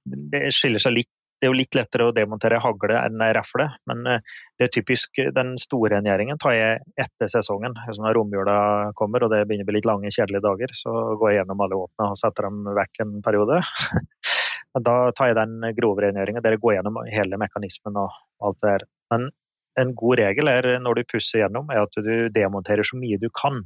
[0.04, 4.06] Det skiller seg litt det er jo litt lettere å demontere hagle enn rafle, men
[4.08, 4.22] eh,
[4.56, 7.76] det er typisk den store rengjøringen tar jeg etter sesongen.
[8.00, 8.56] Når romjula
[8.96, 11.82] kommer og det begynner å bli litt lange, kjedelige dager, så går jeg gjennom alle
[11.82, 13.60] våpnene og setter dem vekk en periode.
[14.88, 18.16] da tar jeg den grove rengjøringen der jeg går gjennom hele mekanismen og
[18.48, 18.88] alt det der.
[19.12, 19.28] Men
[19.84, 23.28] en god regel er når du pusser gjennom, er at du demonterer så mye du
[23.36, 23.66] kan.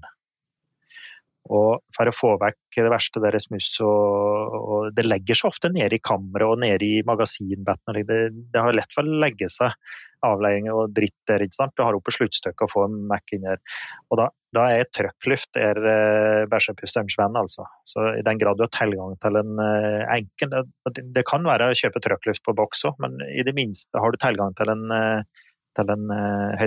[1.48, 5.72] Og for å få vekk det verste deres mus, og, og, Det legger seg ofte
[5.74, 8.02] nede i kammeret og nede i magasinbetten.
[8.08, 8.20] Det,
[8.54, 9.74] det har lett for å legge seg
[10.26, 11.44] avleiing og dritt der.
[11.46, 11.76] ikke sant?
[11.78, 13.60] Du har oppe sluttstykket og få en Mac inn her.
[14.10, 17.68] Og da, da er trøkkluft er uh, bæsjepusterens venn, altså.
[17.88, 21.70] Så i den grad du har tilgang til en uh, enkel det, det, kan være
[21.70, 24.88] å kjøpe trøkkluft på boks òg, men i det minste har du tilgang til en
[24.94, 25.44] uh,
[25.78, 26.66] til en uh,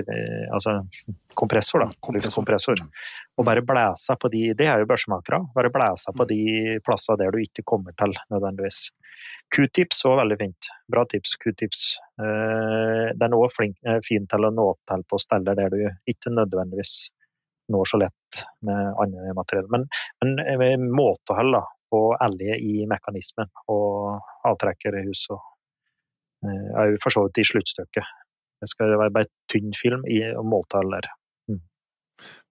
[0.55, 0.77] altså
[1.39, 1.91] kompressor, da.
[2.01, 2.81] Kompressor.
[3.39, 5.43] Og bare blæse på de Det er jo børsemakere.
[5.55, 8.91] Bare blæse på de plasser der du ikke kommer til nødvendigvis.
[9.55, 10.71] Q-tips var veldig fint.
[10.89, 11.37] Bra tips.
[11.43, 11.83] Q-tips.
[12.21, 16.35] Uh, den er òg uh, fin til å nå til på steder der du ikke
[16.35, 17.11] nødvendigvis
[17.71, 19.69] når så lett med andre materiell.
[19.71, 19.87] Men,
[20.59, 25.47] men måtehold på elge i mekanismen og avtrekkerhus og
[26.49, 28.07] er jo for så vidt i sluttstykket.
[28.61, 31.01] Det skal være bare tynn film i måltall
[31.51, 31.61] Mm.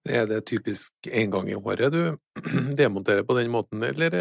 [0.08, 2.16] Er det typisk én gang i året du
[2.82, 4.16] demonterer på den måten, eller,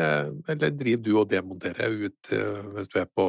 [0.47, 3.25] eller driver du og demonterer ut eh, hvis du er på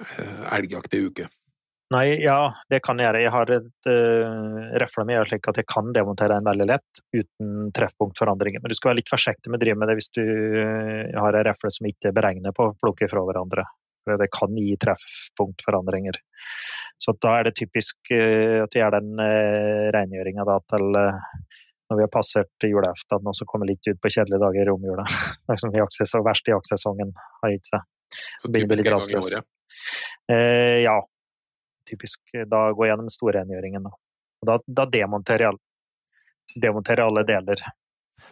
[0.00, 1.28] eh, elgjakt ei uke?
[1.92, 3.20] Nei, ja, det kan jeg gjøre.
[3.20, 7.68] Jeg har et uh, refle med slik at jeg kan demontere en veldig lett uten
[7.76, 8.62] treffpunktforandringer.
[8.62, 10.22] Men du skal være litt forsiktig med å drive med det hvis du
[11.12, 13.66] har en refle som ikke er beregnet på å plukke fra hverandre.
[14.08, 16.16] Det kan gi treffpunktforandringer.
[17.02, 21.32] Så da er det typisk eh, at vi gjør den eh, rengjøringa til eh,
[21.90, 25.06] når vi har passert julaften og så kommer litt ut på kjedelige dager i romjula.
[25.50, 27.10] Liksom jaktsesong, verst i jaktsesongen
[27.42, 27.88] har gitt seg.
[28.44, 29.50] Så typisk en gang i året?
[30.30, 30.96] Eh, ja.
[31.88, 32.22] Typisk.
[32.46, 33.90] Da går jeg gjennom storrengjøringen.
[33.90, 37.60] Og da, da demonterer jeg demonterer alle deler.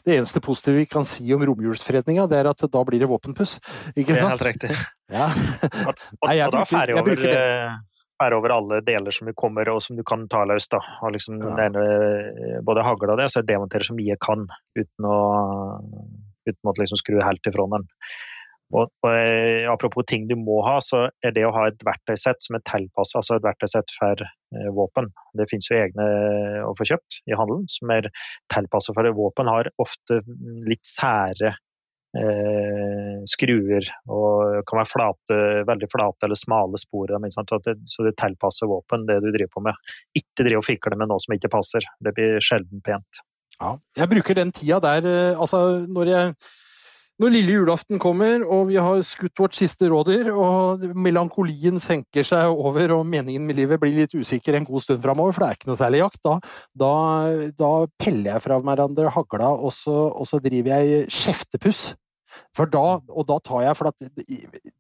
[0.04, 3.56] Det eneste positive vi kan si om romjulsfredninga, det er at da blir det våpenpuss.
[3.94, 4.16] Ikke sant?
[4.16, 4.70] Det er helt riktig.
[5.10, 5.28] Ja.
[5.88, 7.24] og, og, Nei, og da er jeg over,
[8.24, 10.68] er over alle deler som du kommer og som du kan ta løs.
[10.72, 11.52] da, og liksom ja.
[11.58, 11.84] denne,
[12.66, 14.46] Både hagla det, så jeg demonterer så mye jeg kan
[14.78, 15.20] uten å,
[16.48, 17.88] uten å liksom skru helt ifra den.
[18.70, 22.42] Og, og, eh, Apropos ting du må ha, så er det å ha et verktøysett
[22.44, 25.10] som er tilpassa, altså et verktøysett for eh, våpen.
[25.38, 26.06] Det finnes jo egne
[26.68, 28.10] å få kjøpt i handelen som er
[28.52, 29.16] tilpassa for det.
[29.18, 30.20] Våpen har ofte
[30.68, 31.56] litt sære
[32.18, 37.12] eh, skruer og kan være flate, veldig flate eller smale spor.
[37.30, 39.90] Så det tilpasser våpen, det du driver på med.
[40.18, 41.86] Ikke driv og fikle med noe som ikke passer.
[42.02, 43.24] Det blir sjelden pent.
[43.60, 46.34] Ja, jeg bruker den tida der, eh, altså når jeg
[47.20, 52.48] Når lille julaften kommer, og vi har skutt vårt siste rådyr, og melankolien senker seg
[52.48, 55.58] over, og meningen med livet blir litt usikker en god stund framover, for det er
[55.58, 56.38] ikke noe særlig jakt, da,
[56.80, 56.94] da,
[57.60, 61.82] da peller jeg fra hverandre hagla, og så, og så driver jeg kjeftepuss.
[62.56, 64.04] For da, og da tar jeg For at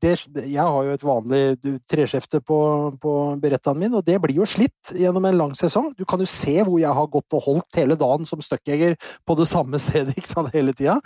[0.02, 1.42] det, jeg har jo et vanlig
[1.90, 2.58] treskjefte på,
[3.02, 5.92] på berettaen min, og det blir jo slitt gjennom en lang sesong.
[5.98, 8.96] Du kan jo se hvor jeg har gått og holdt hele dagen som støkkjeger
[9.26, 11.00] på det samme stedet ikke sant, hele tida.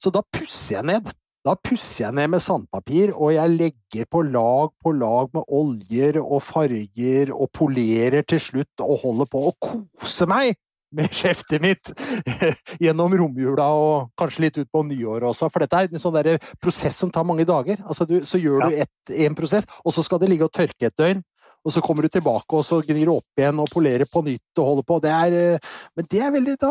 [0.00, 1.12] Så da pusser jeg ned.
[1.40, 6.18] Da pusser jeg ned med sandpapir, og jeg legger på lag på lag med oljer
[6.20, 10.58] og farger og polerer til slutt og holder på å kose meg
[10.96, 11.92] med skjeftet mitt
[12.82, 15.50] gjennom romjula og kanskje litt ut på nyåret også.
[15.52, 17.82] For dette er en sånn der prosess som tar mange dager.
[17.86, 18.86] Altså du, så gjør ja.
[18.86, 21.22] du én prosess, og så skal det ligge og tørke et døgn.
[21.60, 24.60] Og så kommer du tilbake og så gnir du opp igjen og polerer på nytt
[24.62, 24.96] og holder på.
[25.04, 26.70] Det er, eh, men det er veldig, da,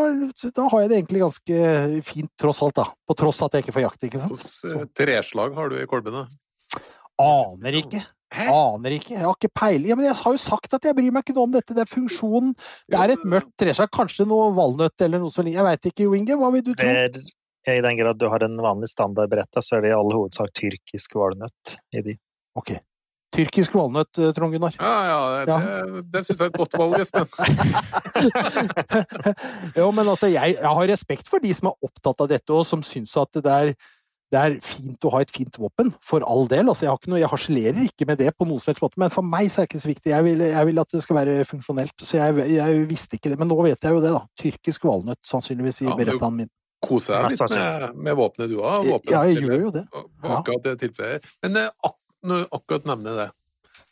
[0.49, 1.59] da, har jeg det egentlig ganske
[2.07, 2.79] fint, tross alt.
[2.79, 2.87] da.
[3.05, 4.07] På tross at jeg ikke får jakt.
[4.07, 4.45] ikke sant?
[4.65, 6.25] Hvilket treslag har du i kolbene?
[7.21, 8.01] Aner ikke.
[8.29, 8.45] Hæ?
[8.53, 9.15] Aner ikke.
[9.15, 9.89] Jeg har ikke peiling.
[9.89, 11.73] Ja, men jeg har jo sagt at jeg bryr meg ikke noe om dette.
[11.73, 12.53] Det er funksjonen.
[12.89, 13.89] Det er et mørkt treslag.
[13.95, 15.49] Kanskje noe valnøtt eller noe sånt.
[15.49, 16.37] Jeg veit ikke, Jo Inge.
[16.37, 16.91] Hva vil du tro?
[17.69, 21.17] I den grad du har en vanlig standardbretta, så er det i all hovedsak tyrkisk
[21.19, 22.15] valnøtt i de.
[22.57, 22.71] Ok.
[23.35, 24.73] Tyrkisk valnøtt, eh, Trond Gunnar.
[24.79, 25.57] Ja, ja, det, ja.
[25.85, 27.27] det, det syns jeg er et godt valg, Espen.
[29.79, 32.65] jo, men altså, jeg, jeg, har respekt for de som er opptatt av dette, og
[32.65, 33.73] som syns at det er
[34.29, 36.69] det er fint å ha et fint våpen, for all del.
[36.69, 39.49] Altså, jeg, jeg harselerer ikke med det på noen som helst måte, men for meg
[39.49, 40.11] så er det ikke så viktig.
[40.13, 42.05] Jeg vil, jeg vil at det skal være funksjonelt.
[42.05, 43.39] Så jeg, jeg, visste ikke det.
[43.41, 44.21] Men nå vet jeg jo det, da.
[44.37, 46.51] Tyrkisk valnøtt, sannsynligvis, i ja, berettaen min.
[46.85, 48.85] Kose deg litt med, med våpenet du har.
[49.09, 49.83] Ja, jeg gjør jo det.
[50.21, 51.25] Akkurat det tilfellet.
[51.43, 51.97] Men eh, ak
[52.53, 53.27] akkurat nevne det,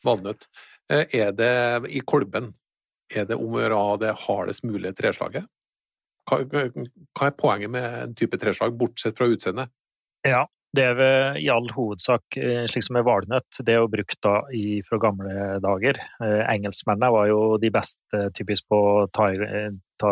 [0.06, 0.48] valnøtt,
[0.92, 1.52] eh, er det
[1.90, 2.52] i kolben
[3.10, 5.50] er det om å gjøre å ha det hardest mulige treslaget?
[6.28, 9.72] Hva, hva er poenget med en type treslag, bortsett fra utseendet?
[10.28, 10.44] Ja,
[10.76, 13.60] det er ved, i all hovedsak eh, slik som med valnøtt.
[13.64, 16.00] Det er jo brukt da i, fra gamle dager.
[16.24, 20.12] Eh, engelskmennene var jo de beste typisk på å ta, eh, ta,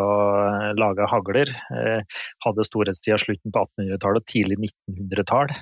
[0.79, 1.51] lage hagler.
[1.75, 5.53] Eh, hadde storhetstida slutten på 1800-tallet og tidlig 1900-tall.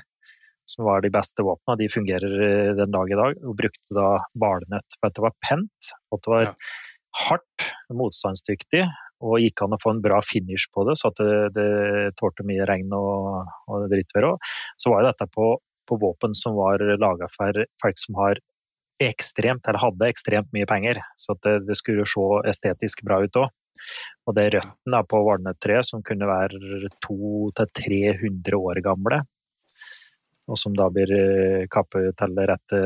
[0.70, 1.82] Som var de beste våpnene.
[1.82, 3.42] De fungerer eh, den dag i dag.
[3.44, 6.54] Og brukte da valnøtt for at det var pent, og at det var
[7.24, 8.86] hardt, motstandsdyktig
[9.24, 12.46] og gikk an å få en bra finish på det, så at det, det tålte
[12.48, 14.50] mye regn og, og drittvær òg,
[14.82, 15.54] så var dette på,
[15.90, 18.42] på, våpen som var laga for folk som har
[19.04, 21.02] ekstremt, eller hadde ekstremt mye penger.
[21.20, 23.52] Så det, det skulle se estetisk bra ut òg.
[24.28, 29.24] Og det er røttene på valnøttreet som kunne være 200-300 år gamle.
[30.52, 32.80] Og som da blir eh, kappet til rette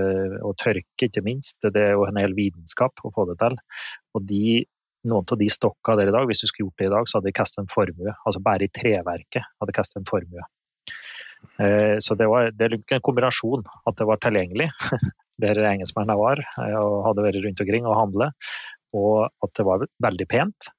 [0.46, 1.60] og tørke, ikke minst.
[1.66, 3.58] Det er jo en hel vitenskap å få det til.
[4.18, 4.66] Og de
[5.06, 7.18] noen av de stokka der i dag, hvis du skulle gjort det i dag, så
[7.18, 8.14] hadde de kastet en formue.
[8.26, 10.46] Altså bare i treverket hadde de kastet en formue.
[11.62, 13.66] Eh, så det var det en kombinasjon.
[13.90, 14.70] At det var tilgjengelig
[15.44, 18.32] der engelskmennene var eh, og hadde vært rundt omkring og handle.
[18.98, 20.70] Og at det var veldig pent.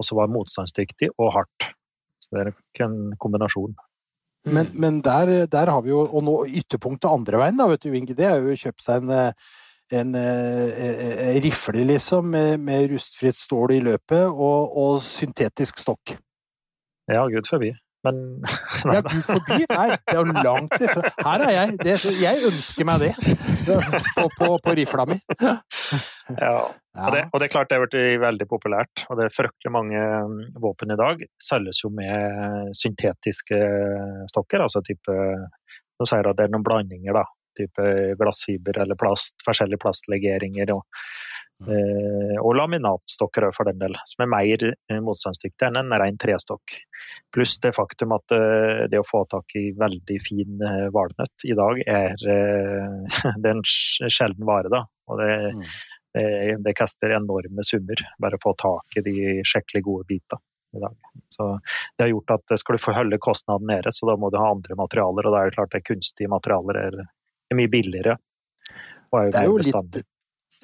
[0.00, 1.68] Og så var motstandsdyktig og hardt.
[2.22, 3.76] Så det er en kombinasjon.
[4.44, 7.94] Men, men der, der, har vi jo Og nå ytterpunktet andre veien, da, vet du,
[7.96, 8.16] Inge.
[8.16, 9.30] Det er jo å kjøpe seg en
[9.92, 16.16] eh, en eh, rifle, liksom, med, med, rustfritt stål i løpet og, og syntetisk stokk.
[17.10, 17.74] Ja, gud forbi.
[18.04, 18.16] Men
[18.92, 19.64] Ja, gud forbi?
[19.70, 21.12] Nei, det er jo langt ifra.
[21.24, 21.76] Her er jeg.
[21.80, 25.18] Det, jeg ønsker meg det på, på, på rifla mi.
[25.40, 26.56] Ja.
[26.94, 29.06] Og det, og det, er klart det har blitt veldig populært.
[29.08, 33.62] Og det er fryktelig mange mm, våpen i dag selges jo med syntetiske
[34.32, 34.64] stokker.
[34.64, 35.16] altså type
[35.94, 37.24] Nå sier at det er noen blandinger, da
[37.58, 40.74] type glassfiber eller plast, forskjellige plastlegeringer.
[40.74, 40.84] Og,
[41.64, 41.70] mm.
[41.70, 44.68] eh, og laminatstokker for den del, som er mer
[45.04, 46.76] motstandsdyktig motstandsdyktige enn en ren trestokk.
[47.34, 51.54] Pluss det faktum at eh, det å få tak i veldig fin eh, valnøtt i
[51.54, 54.68] dag er, eh, det er en sjelden vare.
[54.68, 56.62] da, og det, mm.
[56.64, 60.42] det, kaster enorme summer bare å få tak i de skikkelig gode bitene.
[60.74, 60.94] I dag.
[61.30, 61.44] Så
[61.94, 64.48] det har gjort at skal du få holde kostnaden nede, så da må du ha
[64.50, 65.28] andre materialer.
[65.28, 66.96] Og da er det klart at kunstige materialer er
[67.54, 68.18] er mye billigere.
[69.14, 69.98] Er det er jo litt,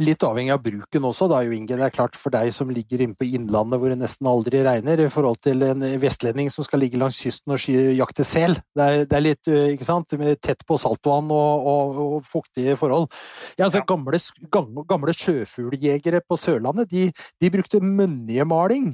[0.03, 1.77] litt, avhengig av bruken også, da, jo Inge.
[1.79, 5.05] Det er klart for deg som ligger inne på Innlandet hvor det nesten aldri regner,
[5.05, 8.59] i forhold til en vestlending som skal ligge langs kysten og jakte sel.
[8.75, 10.17] Det er, det er litt ikke sant?
[10.43, 13.07] tett på saltvann og, og, og fuktige forhold.
[13.55, 13.87] Ja, altså, ja.
[13.87, 17.07] Gamle, gamle sjøfugljegere på Sørlandet de,
[17.39, 18.91] de brukte mønjemaling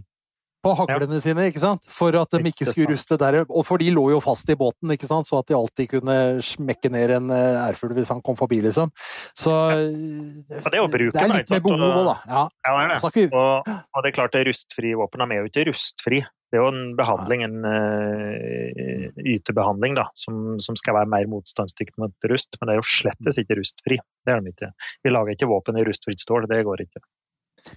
[0.67, 1.23] på haglene ja.
[1.23, 1.85] sine, ikke sant?
[1.93, 3.41] For at de ikke skulle ruste der.
[3.47, 5.29] Og for de lå jo fast i båten, ikke sant?
[5.29, 8.93] så at de alltid kunne smekke ned en eh, ærfugl hvis han kom forbi, liksom.
[9.37, 12.17] Så ja, det, er bruke, det er litt med behov òg, da.
[12.31, 12.47] Ja.
[12.69, 13.29] ja, det er det.
[13.33, 16.23] Og, og, det er klart det rustfrie våpen er jo ikke rustfri.
[16.47, 21.99] Det er jo en behandling, en uh, ytebehandling, da, som, som, skal være mer motstandsdyktig
[21.99, 22.55] mot rust.
[22.61, 23.99] Men det er jo slettes ikke rustfri.
[24.27, 24.71] Det er de ikke.
[25.03, 27.03] Vi lager ikke våpen i rustfritt stål, det går ikke.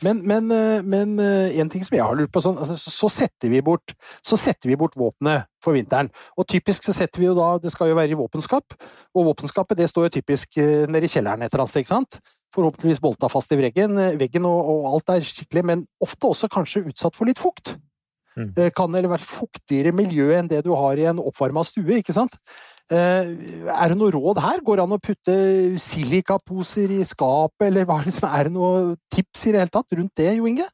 [0.06, 3.52] Men, men, eh, men, en ting som jeg har lurt på, sånn, altså, så setter
[3.52, 6.12] vi bort, så setter vi bort våpenet for vinteren.
[6.38, 8.78] Og typisk så setter vi jo da, det skal jo være i våpenskap,
[9.18, 12.22] og våpenskapet det står jo typisk nede i kjelleren et eller annet sted, ikke sant?
[12.56, 16.88] Forhåpentligvis bolta fast i veggen, veggen og, og, alt er skikkelig, men ofte også kanskje
[16.90, 17.76] utsatt for litt fukt.
[18.40, 18.54] Mm.
[18.56, 22.16] Eh, kan eller være fuktigere miljø enn det du har i en oppvarma stue, ikke
[22.16, 22.38] sant.
[22.90, 23.30] Eh,
[23.70, 24.64] er det noe råd her?
[24.66, 25.38] Går det an å putte
[25.84, 30.16] silikaposer i skapet, eller hva, liksom, er det noe tips i det hele tatt rundt
[30.18, 30.66] det, Jo Inge?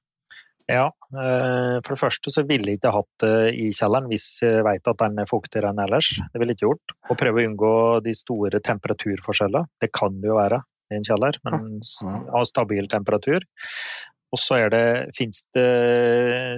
[0.71, 4.63] Ja, eh, for det første så ville jeg ikke hatt det i kjelleren hvis jeg
[4.65, 6.15] vet at den er fuktigere enn ellers.
[6.17, 6.95] Det ville jeg ikke gjort.
[7.11, 7.73] Og prøve å unngå
[8.05, 9.69] de store temperaturforskjellene.
[9.83, 11.79] Det kan det jo være i en kjeller, men
[12.33, 13.45] av stabil temperatur.
[14.35, 14.83] Og så er det,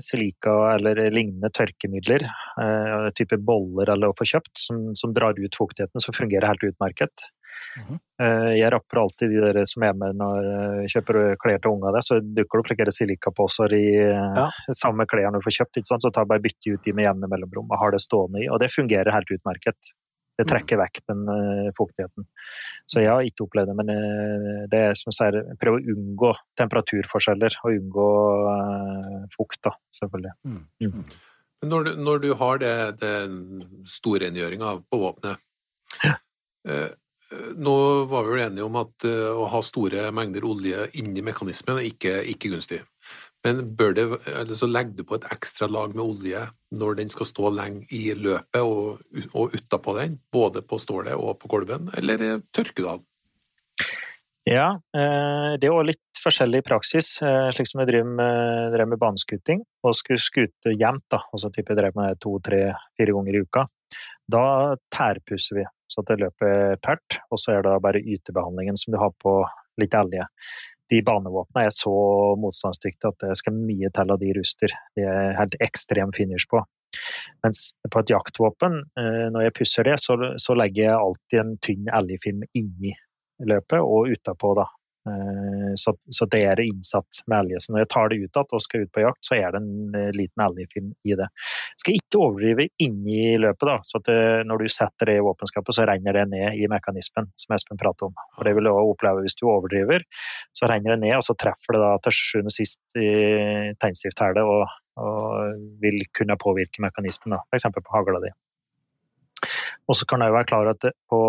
[0.01, 2.25] silika eller lignende tørkemidler,
[2.63, 6.65] eh, type boller eller å få kjøpt, som, som, drar ut fuktigheten, som fungerer helt
[6.65, 7.27] utmerket.
[7.77, 7.99] Mm -hmm.
[8.57, 10.45] Jeg rapper alltid de der som er med når
[10.81, 13.87] jeg kjøper klær til unger, så dukker det opp like silikaposer i
[14.37, 14.49] ja.
[14.73, 15.85] samme når du får kjøpt.
[15.85, 18.49] Så tar jeg bare bytte ut de med jevne mellomrom og har det stående i.
[18.49, 19.77] Og det fungerer helt utmerket.
[20.37, 20.49] Det mm.
[20.51, 22.27] trekker vekk den uh, fuktigheten.
[22.85, 26.33] Så jeg har ikke opplevd det, men uh, det er som sier, prøve å unngå
[26.59, 28.11] temperaturforskjeller og unngå
[28.45, 30.35] uh, fukt, da, selvfølgelig.
[30.45, 30.61] Mm.
[30.85, 31.09] Mm.
[31.65, 33.15] Når, du, når, du, har det, det
[33.89, 35.41] storrengjøringa på våpenet
[36.03, 36.13] ja.
[37.57, 37.73] Nå
[38.11, 42.13] var vi vel enige om at å ha store mengder olje inni mekanismen er ikke,
[42.35, 42.79] ikke gunstig.
[43.47, 44.05] Men bør det,
[44.59, 46.41] så legger du på et ekstra lag med olje
[46.75, 48.99] når den skal stå lenge i løpet og,
[49.31, 53.05] og utapå den, både på stålet og på kolben, eller tørker du av?
[54.47, 57.17] Ja, eh, det er òg litt forskjellig praksis.
[57.23, 61.51] Eh, slik som jeg driver med, drev med baneskuting og skulle skute jevnt, da, altså
[61.51, 62.61] type jeg drev med to, tre,
[62.99, 63.65] fire ganger i uka,
[64.27, 64.45] da
[64.93, 68.99] tærpusser vi så at det løper tært, og så er det bare ytebehandlingen som du
[68.99, 69.39] har på
[69.79, 70.25] litt elge
[70.91, 71.93] de banevåpnene er så
[72.39, 74.73] motstandsdyktige at det skal mye til av de ruster.
[74.95, 76.61] De er helt ekstrem finish på.
[77.43, 81.53] Mens på et jaktvåpen, eh, når jeg pusser det, så, så legger jeg alltid en
[81.63, 82.95] tynn elgfilm inni
[83.47, 84.65] løpet og utapå, da.
[85.07, 87.61] Eh, så, så, det er innsatt med elg.
[87.63, 89.61] Så når jeg tar det ut igjen og skal ut på jakt, så er det
[89.61, 91.27] en eh, liten elgfilm i det.
[91.75, 95.77] Jeg skal ikke overdrive inni løpet, da, så det, når du setter det i våpenskapet,
[95.77, 98.17] så renner det ned i mekanismen, som Espen prater om.
[98.37, 100.07] Og Det vil du også oppleve hvis du overdriver.
[100.57, 103.07] Så renner det ned, og så treffer det da til sjuende og sist i
[103.81, 104.67] tegnstifthellet og,
[105.03, 107.69] og vil kunne påvirke mekanismen, f.eks.
[107.75, 108.33] på hagla di.
[109.87, 111.21] Og så kan jeg være klar at på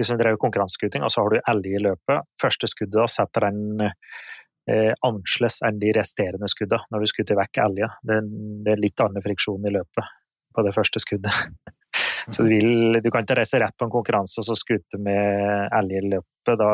[0.00, 2.24] hvis du drev konkurranseskuting, og så har du elg i løpet.
[2.40, 7.92] Første skuddet setter den eh, annerledes enn de resterende skuddene når du skutter vekk elgen.
[8.08, 8.22] Det,
[8.64, 10.16] det, er litt annen friksjon i løpet
[10.56, 11.36] på det første skuddet.
[12.32, 15.72] Så du, vil, du kan ikke reise rett på en konkurranse og så skute med
[15.74, 16.52] elg i løpet.
[16.60, 16.68] Da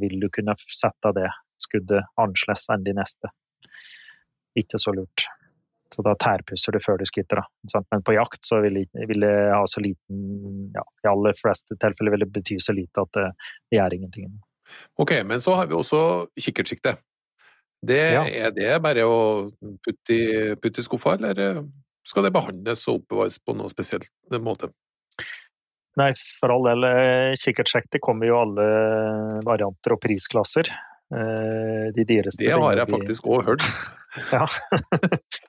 [0.00, 1.26] vil du kunne sette det
[1.60, 3.30] skuddet annerledes enn de neste.
[4.56, 5.26] Ikke så lurt.
[5.94, 7.40] Så da tærpusser du før du skutter.
[7.92, 12.14] Men på jakt så vil vil det ha så liten ja, I aller fleste tilfeller
[12.14, 13.26] vil det bety så lite at det,
[13.70, 14.32] det gjør ingenting.
[14.98, 16.00] Ok, men så har vi også
[16.40, 16.96] kikkertsikte.
[17.86, 18.24] Det, ja.
[18.26, 19.18] Er det bare å
[19.84, 21.62] putte i, putte i skuffa, eller
[22.06, 24.06] skal det behandles og oppbevares på noen spesiell
[24.42, 24.72] måte?
[25.96, 26.84] Nei, for all del.
[26.84, 28.66] Eh, kommer jo alle
[29.46, 30.68] varianter og prisklasser.
[31.14, 33.66] Eh, de dyreste Det har jeg faktisk òg hørt.
[34.32, 34.46] Ja.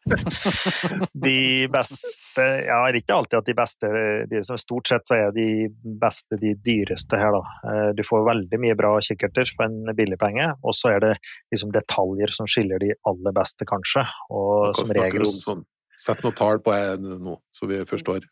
[1.25, 3.91] de beste Ja, det er ikke alltid at de beste
[4.27, 5.69] dyreste, stort sett så er de
[6.01, 7.53] beste de dyreste her, da.
[7.71, 11.13] Eh, du får veldig mye bra kikkerter for en billig penge, og så er det
[11.53, 14.03] liksom detaljer som skiller de aller beste, kanskje.
[14.35, 15.63] Og som regel sånn.
[15.97, 18.27] Sett noe tall på nå, så vi forstår.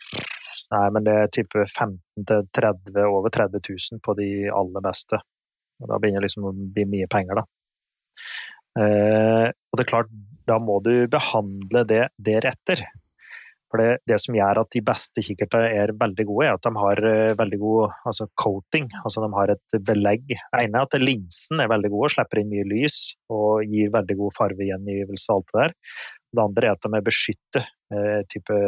[0.76, 5.22] Nei, men det er type 15 til 30, over 30 000 på de aller beste.
[5.82, 7.46] Og da begynner det liksom å bli mye penger, da.
[8.80, 10.14] Eh, og det er klart,
[10.46, 12.84] da må du behandle det deretter.
[13.72, 16.72] For det, det, som gjør at de beste kikkertene er veldig gode, er at de
[16.80, 18.86] har uh, veldig god altså coating.
[19.02, 20.30] Altså de har et belegg.
[20.30, 23.00] Det ene er at linsen er veldig god og slipper inn mye lys
[23.34, 25.76] og gir veldig god farvegjengivelse og alt det der.
[26.36, 27.74] Det andre er at de er beskyttet.
[27.96, 28.62] Eh, type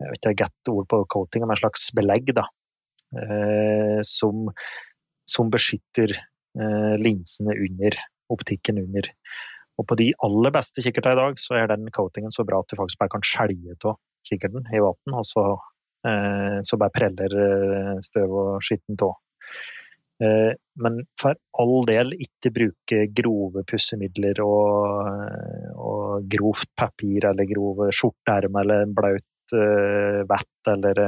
[0.00, 2.46] jeg vet ikke get ord på coating, men en slags belegg da,
[3.20, 4.48] eh, som
[5.30, 7.96] som beskytter eh, linsene under,
[8.32, 9.10] optikken under.
[9.80, 12.70] Og på de aller beste kikkertene i dag, så er den coatingen så bra at
[12.70, 15.44] du faktisk bare kan skjelje av kikkerten i vann, og så,
[16.06, 19.18] eh, så bare preller eh, støv og skitten av.
[20.20, 25.30] Men for all del ikke bruke grove pussemidler og,
[25.80, 29.54] og grovt papir eller grove skjorteermer eller en blaut
[30.28, 31.00] vett eller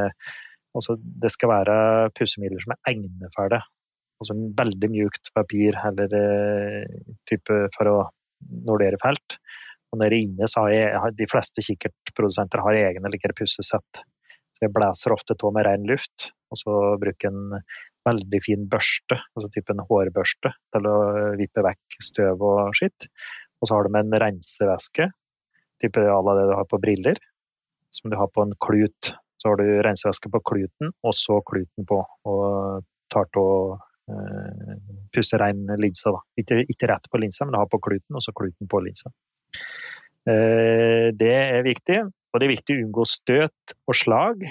[0.72, 1.76] altså Det skal være
[2.16, 3.60] pussemidler som er egnet for det.
[4.22, 7.98] Altså veldig mjukt papir eller uh, type for å
[8.66, 9.38] nordere felt.
[9.92, 14.02] Og nede inne så har jeg, de fleste kikkertprodusenter har egne eller pussesett.
[14.56, 17.58] Så jeg blæser ofte av med ren luft, og så bruker en
[18.08, 20.96] veldig fin børste, altså type en hårbørste, til å
[21.38, 23.08] vippe vekk støv og skitt.
[23.60, 25.10] Og så har du med en rensevæske,
[25.82, 27.20] type à la det du har på briller,
[27.94, 29.12] som du har på en klut.
[29.42, 33.78] Så har du rensevæske på kluten, og så kluten på, og tar å
[34.12, 34.78] eh,
[35.14, 36.14] pusse rein linsa.
[36.14, 36.22] Da.
[36.42, 39.12] Ikke, ikke, rett på linsa, men ha på kluten, og så kluten på linsa.
[40.28, 42.02] Eh, det er viktig.
[42.32, 44.46] Og det er viktig å unngå støt og slag.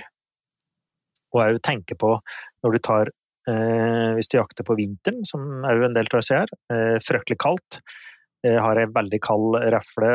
[1.31, 2.17] Og òg tenke på
[2.61, 3.13] når du tar
[3.49, 7.39] Eh, hvis du jakter på vinteren, som òg en del av oss gjør, eh, fryktelig
[7.41, 7.79] kaldt,
[8.45, 10.11] eh, har ei veldig kald røfle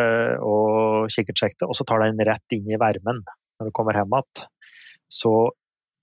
[0.46, 3.24] og kikkertsekte, og så tar den rett inn i varmen
[3.58, 4.46] når du kommer hjem igjen,
[5.10, 5.50] så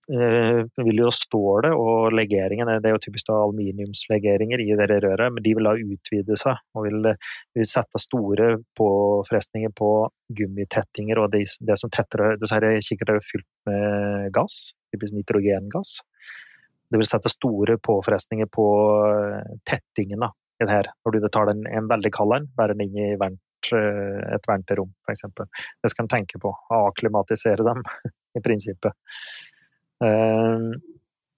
[0.08, 5.54] vil jo stålet og legeringen, det er jo typisk aluminiumslegeringer i det røret, men de
[5.56, 7.08] vil da utvide seg og vil,
[7.56, 9.92] vil sette store påfrestninger på
[10.36, 16.02] gummitettinger og det, det som tetter Dessverre er er fylt med gass, typisk nitrogengass.
[16.92, 18.68] Det vil sette store påfrestninger på
[19.08, 20.92] eh, tettingen i det her.
[21.06, 24.46] Når du tar den, en veldig kald en, bærer den inn i varmt, eh, et
[24.50, 25.26] varmt rom, f.eks.
[25.34, 26.52] Det skal en tenke på.
[26.76, 27.82] Akklimatisere dem,
[28.38, 28.94] i prinsippet.
[30.04, 30.74] Uh,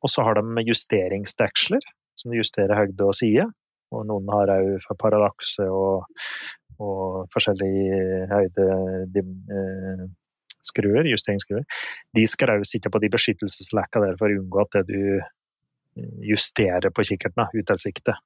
[0.05, 1.85] og så har de justeringsdeksler,
[2.17, 3.47] som justerer høyde og side.
[3.93, 6.05] Og noen har òg parallakse og,
[6.81, 8.67] og forskjellige høyde
[9.21, 10.05] uh,
[10.65, 11.65] skruer, justeringsskruer.
[12.17, 15.01] De skal òg sitte på de beskyttelseslekkene der for å unngå at det du
[16.25, 18.17] justerer på kikkerten ut av sikte.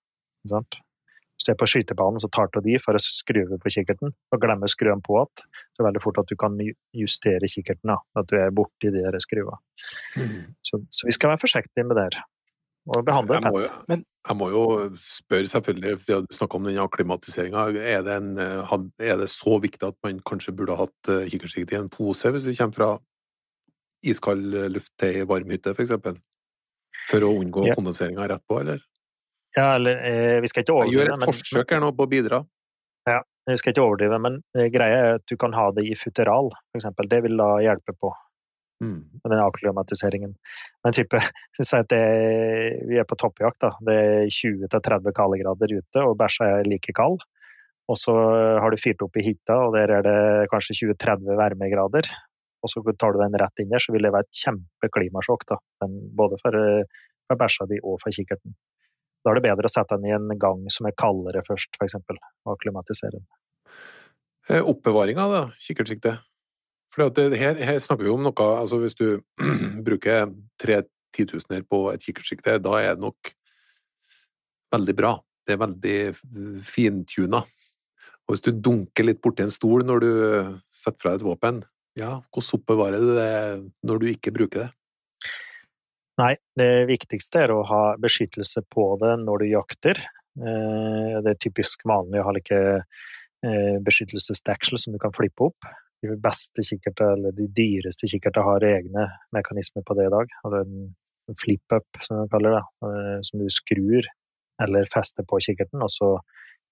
[1.40, 4.42] Hvis du er på skytebanen, så tar du de for å skru på kikkerten, og
[4.44, 5.46] glemmer å skru den på igjen.
[5.72, 6.58] Så det veldig fort at du kan
[7.00, 9.56] justere kikkerten, at du er borti de skruene.
[10.20, 10.50] Mm.
[10.68, 12.10] Så, så, vi skal være forsiktige med det.
[12.92, 13.40] Og behandle
[13.88, 14.64] Men, jeg må jo
[15.00, 19.98] spørre, selvfølgelig, siden du snakker om den akklimatiseringa, er, eh, er, det så viktig at
[20.04, 22.92] man kanskje burde ha hatt eh, i en pose hvis du kommer fra
[24.04, 25.96] iskald luft til varm hytte, f.eks.?
[27.10, 27.80] For å unngå ja.
[27.80, 28.84] kondenseringa rett på, eller?
[29.58, 30.94] Ja, eller eh, vi skal ikke overdrive.
[30.94, 32.40] Jeg gjør et men, forsøk her nå på å bidra.
[33.10, 33.20] Ja,
[33.50, 36.52] vi skal ikke overdrive, men eh, greia er at du kan ha det i futteral,
[36.74, 36.90] f.eks.
[37.10, 38.14] Det vil da hjelpe på.
[38.84, 39.00] Mm.
[39.26, 40.38] Den akklimatiseringen.
[40.86, 41.20] Men type,
[41.58, 42.06] si at det,
[42.88, 43.74] vi er på toppjakt, da.
[43.90, 47.26] Det er 20-30 kaldegrader ute, og bæsja er like kald.
[47.90, 48.14] Og så
[48.62, 50.18] har du fyrt opp i hytta, og der er det
[50.52, 52.06] kanskje 20-30 varmegrader
[52.64, 55.46] og så tar du den rett inn der, så vil det være et kjempeklimasjokk.
[56.20, 58.56] Både for, eh, for bæsja di og for kikkerten.
[59.24, 61.98] Da er det bedre å sette den i en gang som er kaldere først, f.eks.,
[62.00, 63.28] og akklimatisere den.
[64.50, 66.24] Eh, Oppbevaringa, da, kikkertsiktet.
[66.94, 69.22] For her, her, snakker vi om noe altså Hvis du
[69.88, 70.82] bruker tre
[71.16, 73.34] titusener på et kikkertsikte, da er det nok
[74.74, 75.14] veldig bra.
[75.46, 76.00] Det er veldig
[76.66, 77.44] fintuna.
[78.30, 80.10] Og hvis du dunker litt borti en stol når du
[80.70, 81.62] setter fra deg et våpen,
[81.98, 83.32] ja, hvordan oppbevarer du det
[83.90, 84.70] når du ikke bruker det?
[86.20, 90.00] Nei, det viktigste er å ha beskyttelse på det når du jakter.
[90.40, 95.70] Eh, det er typisk vanlig å ha like eh, beskyttelsesdeksel som du kan flippe opp.
[96.04, 100.36] De beste kikkerter, eller de dyreste kikkertene, har egne mekanismer på det i dag.
[100.44, 102.64] Det er en flip-up, som vi kaller det.
[102.90, 104.12] Eh, som du skrur
[104.60, 106.18] eller fester på kikkerten, og så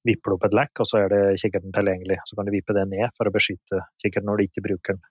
[0.08, 2.20] vipper du opp et lekk, og så er det kikkerten tilgjengelig.
[2.28, 5.06] Så kan du vippe det ned for å beskytte kikkerten når du ikke bruker den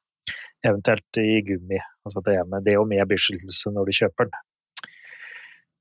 [0.67, 1.81] eventuelt i gummi.
[2.07, 4.45] Altså det, med, det og med beskyttelse når du kjøper den.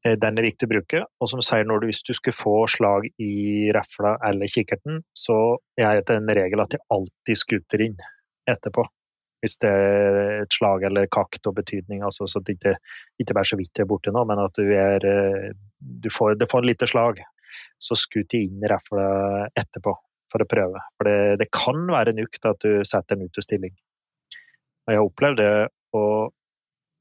[0.05, 1.03] Eh, den er viktig å bruke.
[1.21, 5.57] Og som sier, når du, hvis du skulle få slag i rafla eller kikkerten, så
[5.79, 7.97] er det en regel at de alltid skuter inn
[8.49, 8.85] etterpå.
[9.43, 12.77] Hvis det er et slag eller kakt og betydning, altså så det ikke,
[13.21, 16.49] ikke bare så vidt er borte nå, men at du er eh, du får, Det
[16.49, 17.21] får lite slag,
[17.77, 19.05] så skut de inn rafla
[19.53, 19.93] etterpå
[20.31, 20.81] for å prøve.
[20.97, 23.75] For det, det kan være en ukt at du setter den ut til stilling.
[24.85, 25.53] Og jeg har opplevd det
[25.97, 26.05] å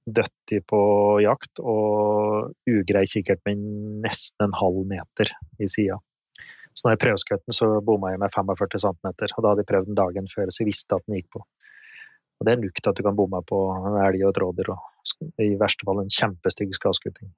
[0.04, 0.80] døtte på
[1.24, 3.60] jakt og ugrei kikkert med
[4.04, 5.98] nesten en halv meter i sida.
[6.74, 9.10] Så når jeg prøvde den, så bomma jeg med 45 cm.
[9.12, 11.44] Og da hadde jeg prøvd den dagen før, så jeg visste at den gikk på.
[12.34, 15.44] Og det er til at du kan bomme på en elg og et rådyr, og
[15.44, 17.30] i verste fall en kjempestygg skadeskuting.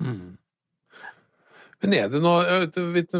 [0.00, 0.38] Mm.
[1.80, 2.68] Men er det noe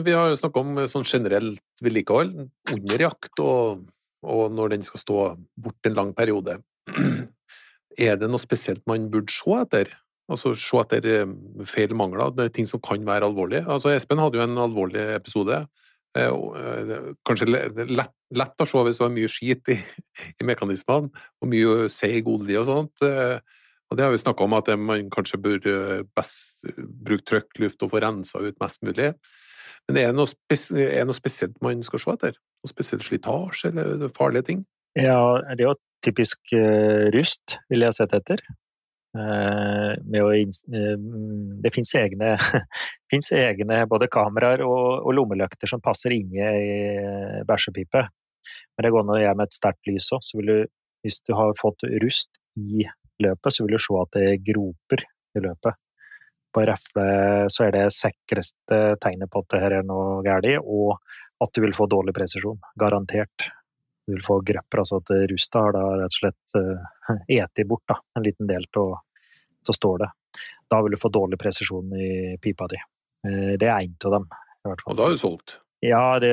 [0.04, 3.82] Vi har snakka om sånn generelt vedlikehold under jakt og
[4.22, 5.18] og når den skal stå
[5.60, 6.60] bort en lang periode.
[8.00, 9.90] Er det noe spesielt man burde se etter?
[10.30, 11.30] Altså se etter eh,
[11.66, 13.64] feil mangler, er ting som kan være alvorlige.
[13.66, 15.64] Altså Espen hadde jo en alvorlig episode.
[16.16, 19.78] Eh, eh, Kanskje lett, lett å se hvis det var mye skit i,
[20.40, 23.06] i mekanismene, og mye seig olje og sånt.
[23.90, 25.64] Og det har vi snakka om, at man kanskje bør
[26.14, 29.10] best bruke trøkkluft og få rensa ut mest mulig.
[29.90, 32.36] Men er det noe, spes er noe spesielt man skal se etter?
[32.62, 34.64] Noe spesielt slitasje eller farlige ting?
[34.98, 35.18] Ja,
[35.50, 35.76] det er jo
[36.06, 38.42] typisk uh, rust, vil jeg sette etter.
[39.10, 40.46] Uh, å eh,
[41.64, 42.36] det finnes egne,
[43.34, 48.04] egne både kameraer og, og lommelykter som passer inni i bæsjepipe.
[48.06, 50.30] Men det går an å gjøre med et sterkt lys òg.
[51.02, 52.86] Hvis du har fått rust i
[53.24, 55.02] løpet, så vil du se at det er groper
[55.34, 55.78] i løpet.
[56.50, 57.06] På refle
[57.52, 60.98] så er det sikreste tegnet på at det her er noe galt, og
[61.40, 62.58] at du vil få dårlig presisjon.
[62.80, 63.50] Garantert
[64.06, 67.84] du vil få grøpper, altså at rusta har da rett og slett uh, eti bort
[67.88, 68.96] da, en liten del av
[69.70, 70.10] stålet.
[70.70, 72.80] Da vil du få dårlig presisjon i pipa di.
[73.26, 74.26] Uh, det er én av dem.
[74.26, 74.96] i hvert fall.
[74.96, 75.60] Og da er du solgt.
[75.80, 76.32] Ja, det,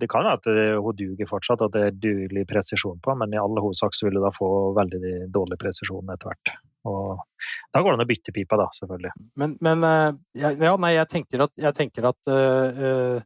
[0.00, 3.40] det kan være at hun duger fortsatt, at det er dugelig presisjon på, men i
[3.40, 4.48] alle hovedsak så vil du da få
[4.78, 6.54] veldig dårlig presisjon etter hvert.
[6.86, 7.18] Og
[7.74, 9.10] da går det an å bytte pipa, da, selvfølgelig.
[9.40, 10.12] Men, men eh,
[10.44, 13.20] ja, nei, jeg tenker at, jeg tenker at eh, eh,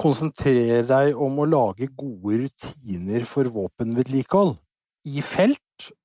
[0.00, 4.54] Konsentrer deg om å lage gode rutiner for våpenvedlikehold
[5.10, 5.60] i felt,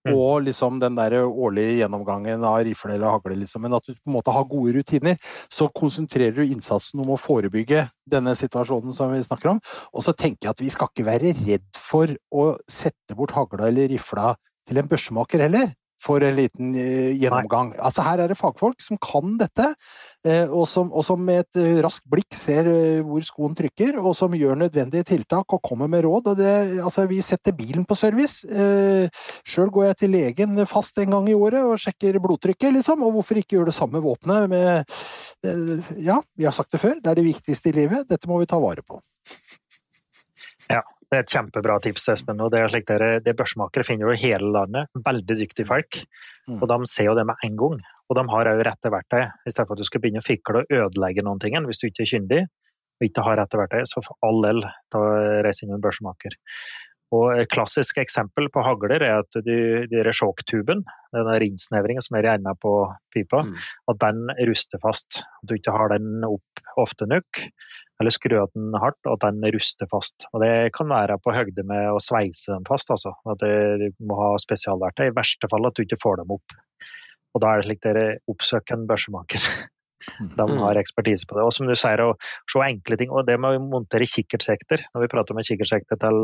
[0.07, 0.13] Mm.
[0.15, 3.61] og liksom den der årlige gjennomgangen av rifle eller hagle, liksom.
[3.61, 5.17] Men at du på en måte har gode rutiner,
[5.53, 9.61] så konsentrerer du innsatsen om å forebygge denne situasjonen som vi snakker om.
[9.93, 13.67] Og så tenker jeg at vi skal ikke være redd for å sette bort hagla
[13.69, 14.35] eller rifla
[14.67, 15.75] til en børsemaker heller.
[15.97, 17.71] For en liten eh, gjennomgang.
[17.81, 19.65] Altså Her er det fagfolk som kan dette,
[20.27, 22.69] eh, og som, og som med et eh, raskt blikk ser
[23.07, 26.35] hvor skoen trykker, og som gjør nødvendige tiltak og kommer med råd.
[26.37, 28.45] Det, altså Vi setter bilen på service.
[29.47, 33.01] Sjøl går jeg til legen fast en gang i året og sjekker blodtrykket, liksom.
[33.07, 34.49] Og hvorfor ikke gjøre det samme våpenet?
[34.51, 34.97] Med,
[36.03, 38.05] ja, vi har sagt det før, det er det viktigste i livet.
[38.09, 39.01] Dette må vi ta vare på.
[41.07, 42.41] Det er et kjempebra tips, Espen.
[42.43, 44.89] og Det er slik dere, det er børsmakere finner jo i hele landet.
[45.05, 46.01] Veldig dyktige folk.
[46.49, 46.57] Mm.
[46.61, 47.77] Og de ser jo det med en gang.
[48.09, 49.23] Og de har òg rette verktøy.
[49.23, 51.87] I stedet for at du skal begynne å fikle og ødelegge noen ting hvis du
[51.87, 52.41] ikke er kyndig
[52.97, 54.59] og ikke har rette verktøy, så for all del,
[54.91, 54.99] da
[55.45, 56.33] reis inn med en børsmaker.
[57.15, 60.81] Og Et klassisk eksempel på hagler er at du, de sjokktuben,
[61.15, 62.73] denne innsnevringen som er i enden på
[63.13, 63.53] pipa, Mm.
[63.93, 65.23] at den ruster fast.
[65.23, 67.45] At du ikke har den opp ofte nok,
[67.97, 70.27] eller skrur den hardt, og at den ruster fast.
[70.33, 73.15] Og Det kan være på høgde med å sveise den fast, altså.
[73.29, 75.09] At du må ha spesialverktøy.
[75.09, 76.57] I verste fall at du ikke får dem opp.
[77.33, 79.47] Og da er det slik dere oppsøker en børsemaker.
[80.37, 81.45] De har ekspertise på det.
[81.47, 82.13] Og som du sier, å
[82.51, 83.11] se enkle ting.
[83.11, 84.85] Og det med å montere kikkertsekter.
[84.93, 86.19] Når vi prater om en kikkertsekter til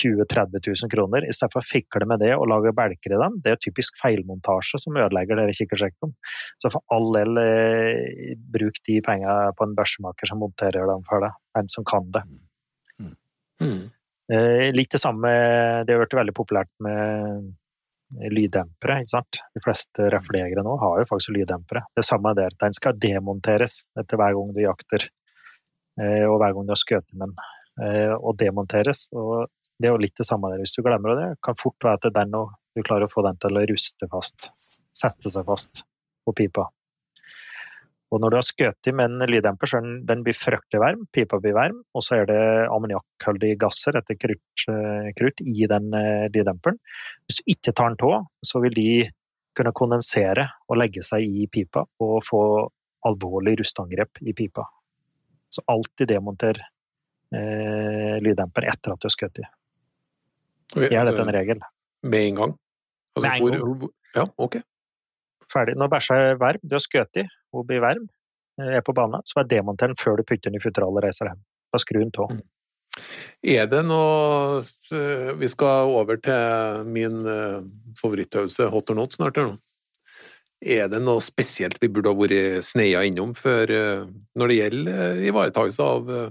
[0.00, 3.20] 20 000-30 000 kroner, i stedet for å fikle med det og lage belker i
[3.22, 6.14] dem, det er typisk feilmontasje som ødelegger dere kikkertsektene.
[6.62, 11.26] Så for all del, eh, bruk de pengene på en børsemaker som monterer dem for
[11.26, 11.36] deg.
[11.58, 12.24] En som kan det.
[13.56, 13.90] Mm.
[14.32, 15.30] Eh, litt det samme,
[15.86, 17.54] det har vært veldig populært med
[18.14, 19.00] lyddempere.
[19.02, 19.40] ikke sant?
[19.54, 21.84] De fleste riflejegere nå har jo faktisk lyddempere.
[21.96, 22.54] Det samme der.
[22.60, 25.08] Den skal demonteres etter hver gang du jakter,
[26.00, 27.36] eh, og hver gang du har skutt med den.
[27.82, 29.08] Eh, og demonteres.
[29.12, 29.48] og
[29.78, 30.62] Det er jo litt det samme der.
[30.62, 33.24] Hvis du glemmer det, kan fort være at det den og du klarer å få
[33.26, 34.50] den til å ruste fast.
[34.96, 35.84] Sette seg fast
[36.24, 36.68] på pipa.
[38.14, 41.40] Og når du har skutt med en lyddemper, så den, den blir fryktelig varm, pipa
[41.42, 42.38] blir varm, og så er det
[42.70, 46.78] ammoniakkholdige gasser etter krutt, eh, krutt i den eh, lyddemperen.
[47.26, 48.86] Hvis du ikke tar den av, så vil de
[49.56, 52.40] kunne kondensere og legge seg i pipa og få
[53.08, 54.66] alvorlig rustangrep i pipa.
[55.50, 56.60] Så alltid demonter
[57.34, 59.40] eh, lyddemper etter at du har skutt.
[59.40, 59.48] Det
[60.92, 61.60] Er altså, dette en regel?
[62.06, 62.56] Med en gang?
[63.16, 64.56] Altså, Med en hvor- hvor- Ja, ok.
[65.52, 65.76] Ferdig.
[65.76, 67.16] Når bæsja er varm, du har skutt
[67.60, 68.08] hun blir varm,
[68.60, 71.06] eh, er på banen, så bare demonter den før du putter den i futteralet og
[71.06, 71.42] reiser hjem.
[71.72, 72.36] Da skrur den av.
[72.36, 72.44] Mm.
[73.56, 74.62] Er det noe
[74.96, 77.26] eh, Vi skal over til min
[78.00, 79.40] favorittøvelse, hot or not, snart.
[80.64, 85.02] Er det noe spesielt vi burde ha vært sneia innom før, eh, når det gjelder
[85.04, 86.30] eh, ivaretakelse av, eh,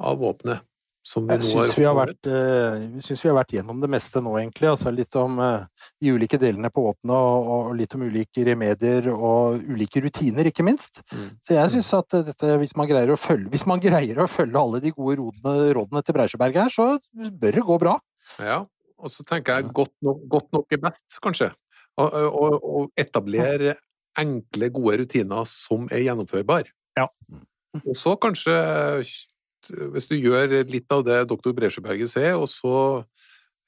[0.00, 0.64] av våpenet?
[1.08, 4.68] Jeg syns vi, har vært, vi synes vi har vært gjennom det meste nå, egentlig.
[4.68, 9.62] Altså litt om eh, de ulike delene på våpenet, og, litt om ulike remedier og
[9.70, 11.00] ulike rutiner, ikke minst.
[11.08, 11.30] Mm.
[11.44, 14.82] Så jeg syns at eh, dette, hvis man følge, hvis man greier å følge alle
[14.84, 17.96] de gode rådene, rådene til Breisjøberg her, så bør det gå bra.
[18.44, 18.60] Ja,
[18.98, 21.52] og så tenker jeg godt nok, godt nok er best, kanskje.
[21.98, 23.78] Å etablere
[24.18, 26.70] enkle, gode rutiner som er gjennomførbare.
[26.98, 27.06] Ja.
[27.78, 28.54] Og så kanskje,
[29.94, 32.78] hvis du gjør litt av det doktor Bresjøberget sier, og så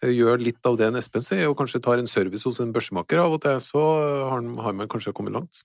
[0.01, 3.21] gjør litt av det en Espen sier, og kanskje tar en service hos en børsmaker
[3.21, 3.85] av og til, så
[4.31, 5.63] har, man kanskje kommet langt.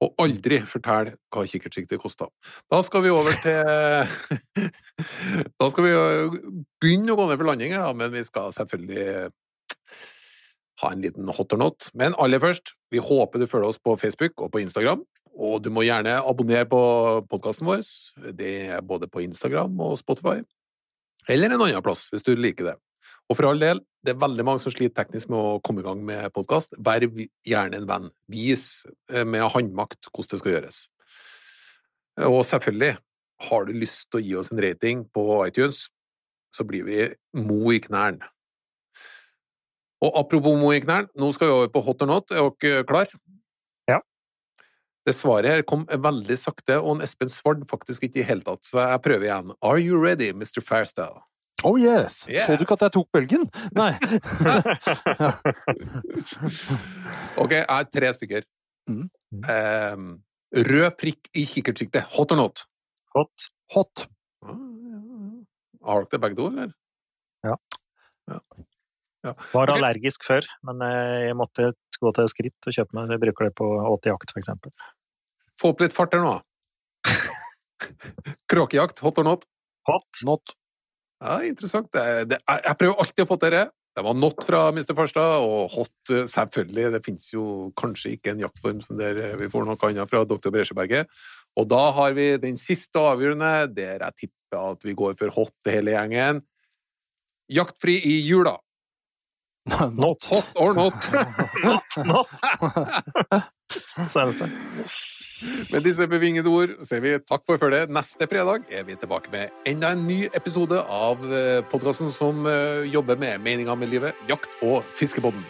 [0.00, 2.30] Og aldri fortell hva kikkertsiktet koster.
[2.72, 4.70] Da skal vi over til
[5.60, 5.92] Da skal vi
[6.80, 9.28] begynne å gå ned for landinger, da, men vi skal selvfølgelig
[10.80, 11.88] ha en liten hot or not.
[11.94, 15.04] Men aller først, vi håper du følger oss på Facebook og på Instagram.
[15.40, 16.80] Og du må gjerne abonnere på
[17.30, 17.84] podkasten vår.
[18.36, 20.40] Det er både på Instagram og Spotify.
[21.30, 22.76] Eller en annen plass, hvis du liker det.
[23.30, 25.86] Og for all del, det er veldig mange som sliter teknisk med å komme i
[25.86, 26.74] gang med podkast.
[26.82, 28.08] Vær gjerne en venn.
[28.32, 30.80] Vis eh, med håndmakt hvordan det skal gjøres.
[32.26, 32.96] Og selvfølgelig,
[33.46, 35.86] har du lyst til å gi oss en rating på iTunes,
[36.52, 37.06] så blir vi
[37.38, 38.26] mo i knærne.
[40.00, 42.30] Og apropos Moe i knærne, nå skal vi over på hot or not.
[42.32, 43.10] Er dere klar?
[43.90, 43.98] Ja.
[45.06, 48.80] Det svaret her kom veldig sakte, og Espen svarte faktisk ikke i hele tatt, så
[48.84, 49.52] jeg prøver igjen.
[49.60, 50.64] Are you ready, Mr.
[50.64, 51.20] Fairstyle?
[51.64, 52.24] Oh yes.
[52.28, 52.46] Yes.
[52.46, 53.44] Så du ikke at jeg tok bølgen?
[53.76, 53.92] Nei.
[57.40, 58.44] Ok, jeg har tre stykker.
[58.88, 59.06] Mm.
[59.48, 60.08] Ehm,
[60.70, 62.08] rød prikk i kikkertsiktet.
[62.16, 62.64] Hot or not?
[63.16, 63.46] Hot.
[63.74, 64.06] Hot.
[65.84, 66.72] Har dere det begge to, eller?
[69.24, 69.74] Var okay.
[69.74, 73.56] allergisk før, men eh, jeg måtte gå til skritt og kjøpe meg Jeg bruker det
[73.58, 74.72] på 80 jakt, for eksempel.
[75.60, 76.38] Få opp litt fart her nå.
[78.50, 79.44] Kråkejakt, hot or not?
[79.90, 80.08] Hot.
[80.24, 80.54] Not.
[81.20, 81.90] Ja, interessant.
[81.92, 83.66] Det, det, jeg, jeg prøver alltid å få til det.
[83.98, 84.94] Det var not fra Mr.
[84.96, 86.92] Farstad, og hot eh, selvfølgelig.
[86.94, 87.44] Det finnes jo
[87.78, 90.48] kanskje ikke en jaktform som der eh, vi får noe annet fra dr.
[90.54, 91.10] Bresjeberget.
[91.58, 95.68] Og da har vi den siste avgjørende, der jeg tipper at vi går for hot
[95.68, 96.40] hele gjengen.
[97.50, 98.56] Jaktfri i jula.
[99.68, 100.24] Not.
[100.24, 100.94] Hot or not?
[101.64, 102.28] not, not.
[105.70, 107.92] Med disse bevingede ord sier vi takk for følget.
[107.92, 111.22] Neste fredag er vi tilbake med enda en ny episode av
[111.72, 115.44] podkasten som eh, jobber med meninga med livet, jakt og fiskebåten.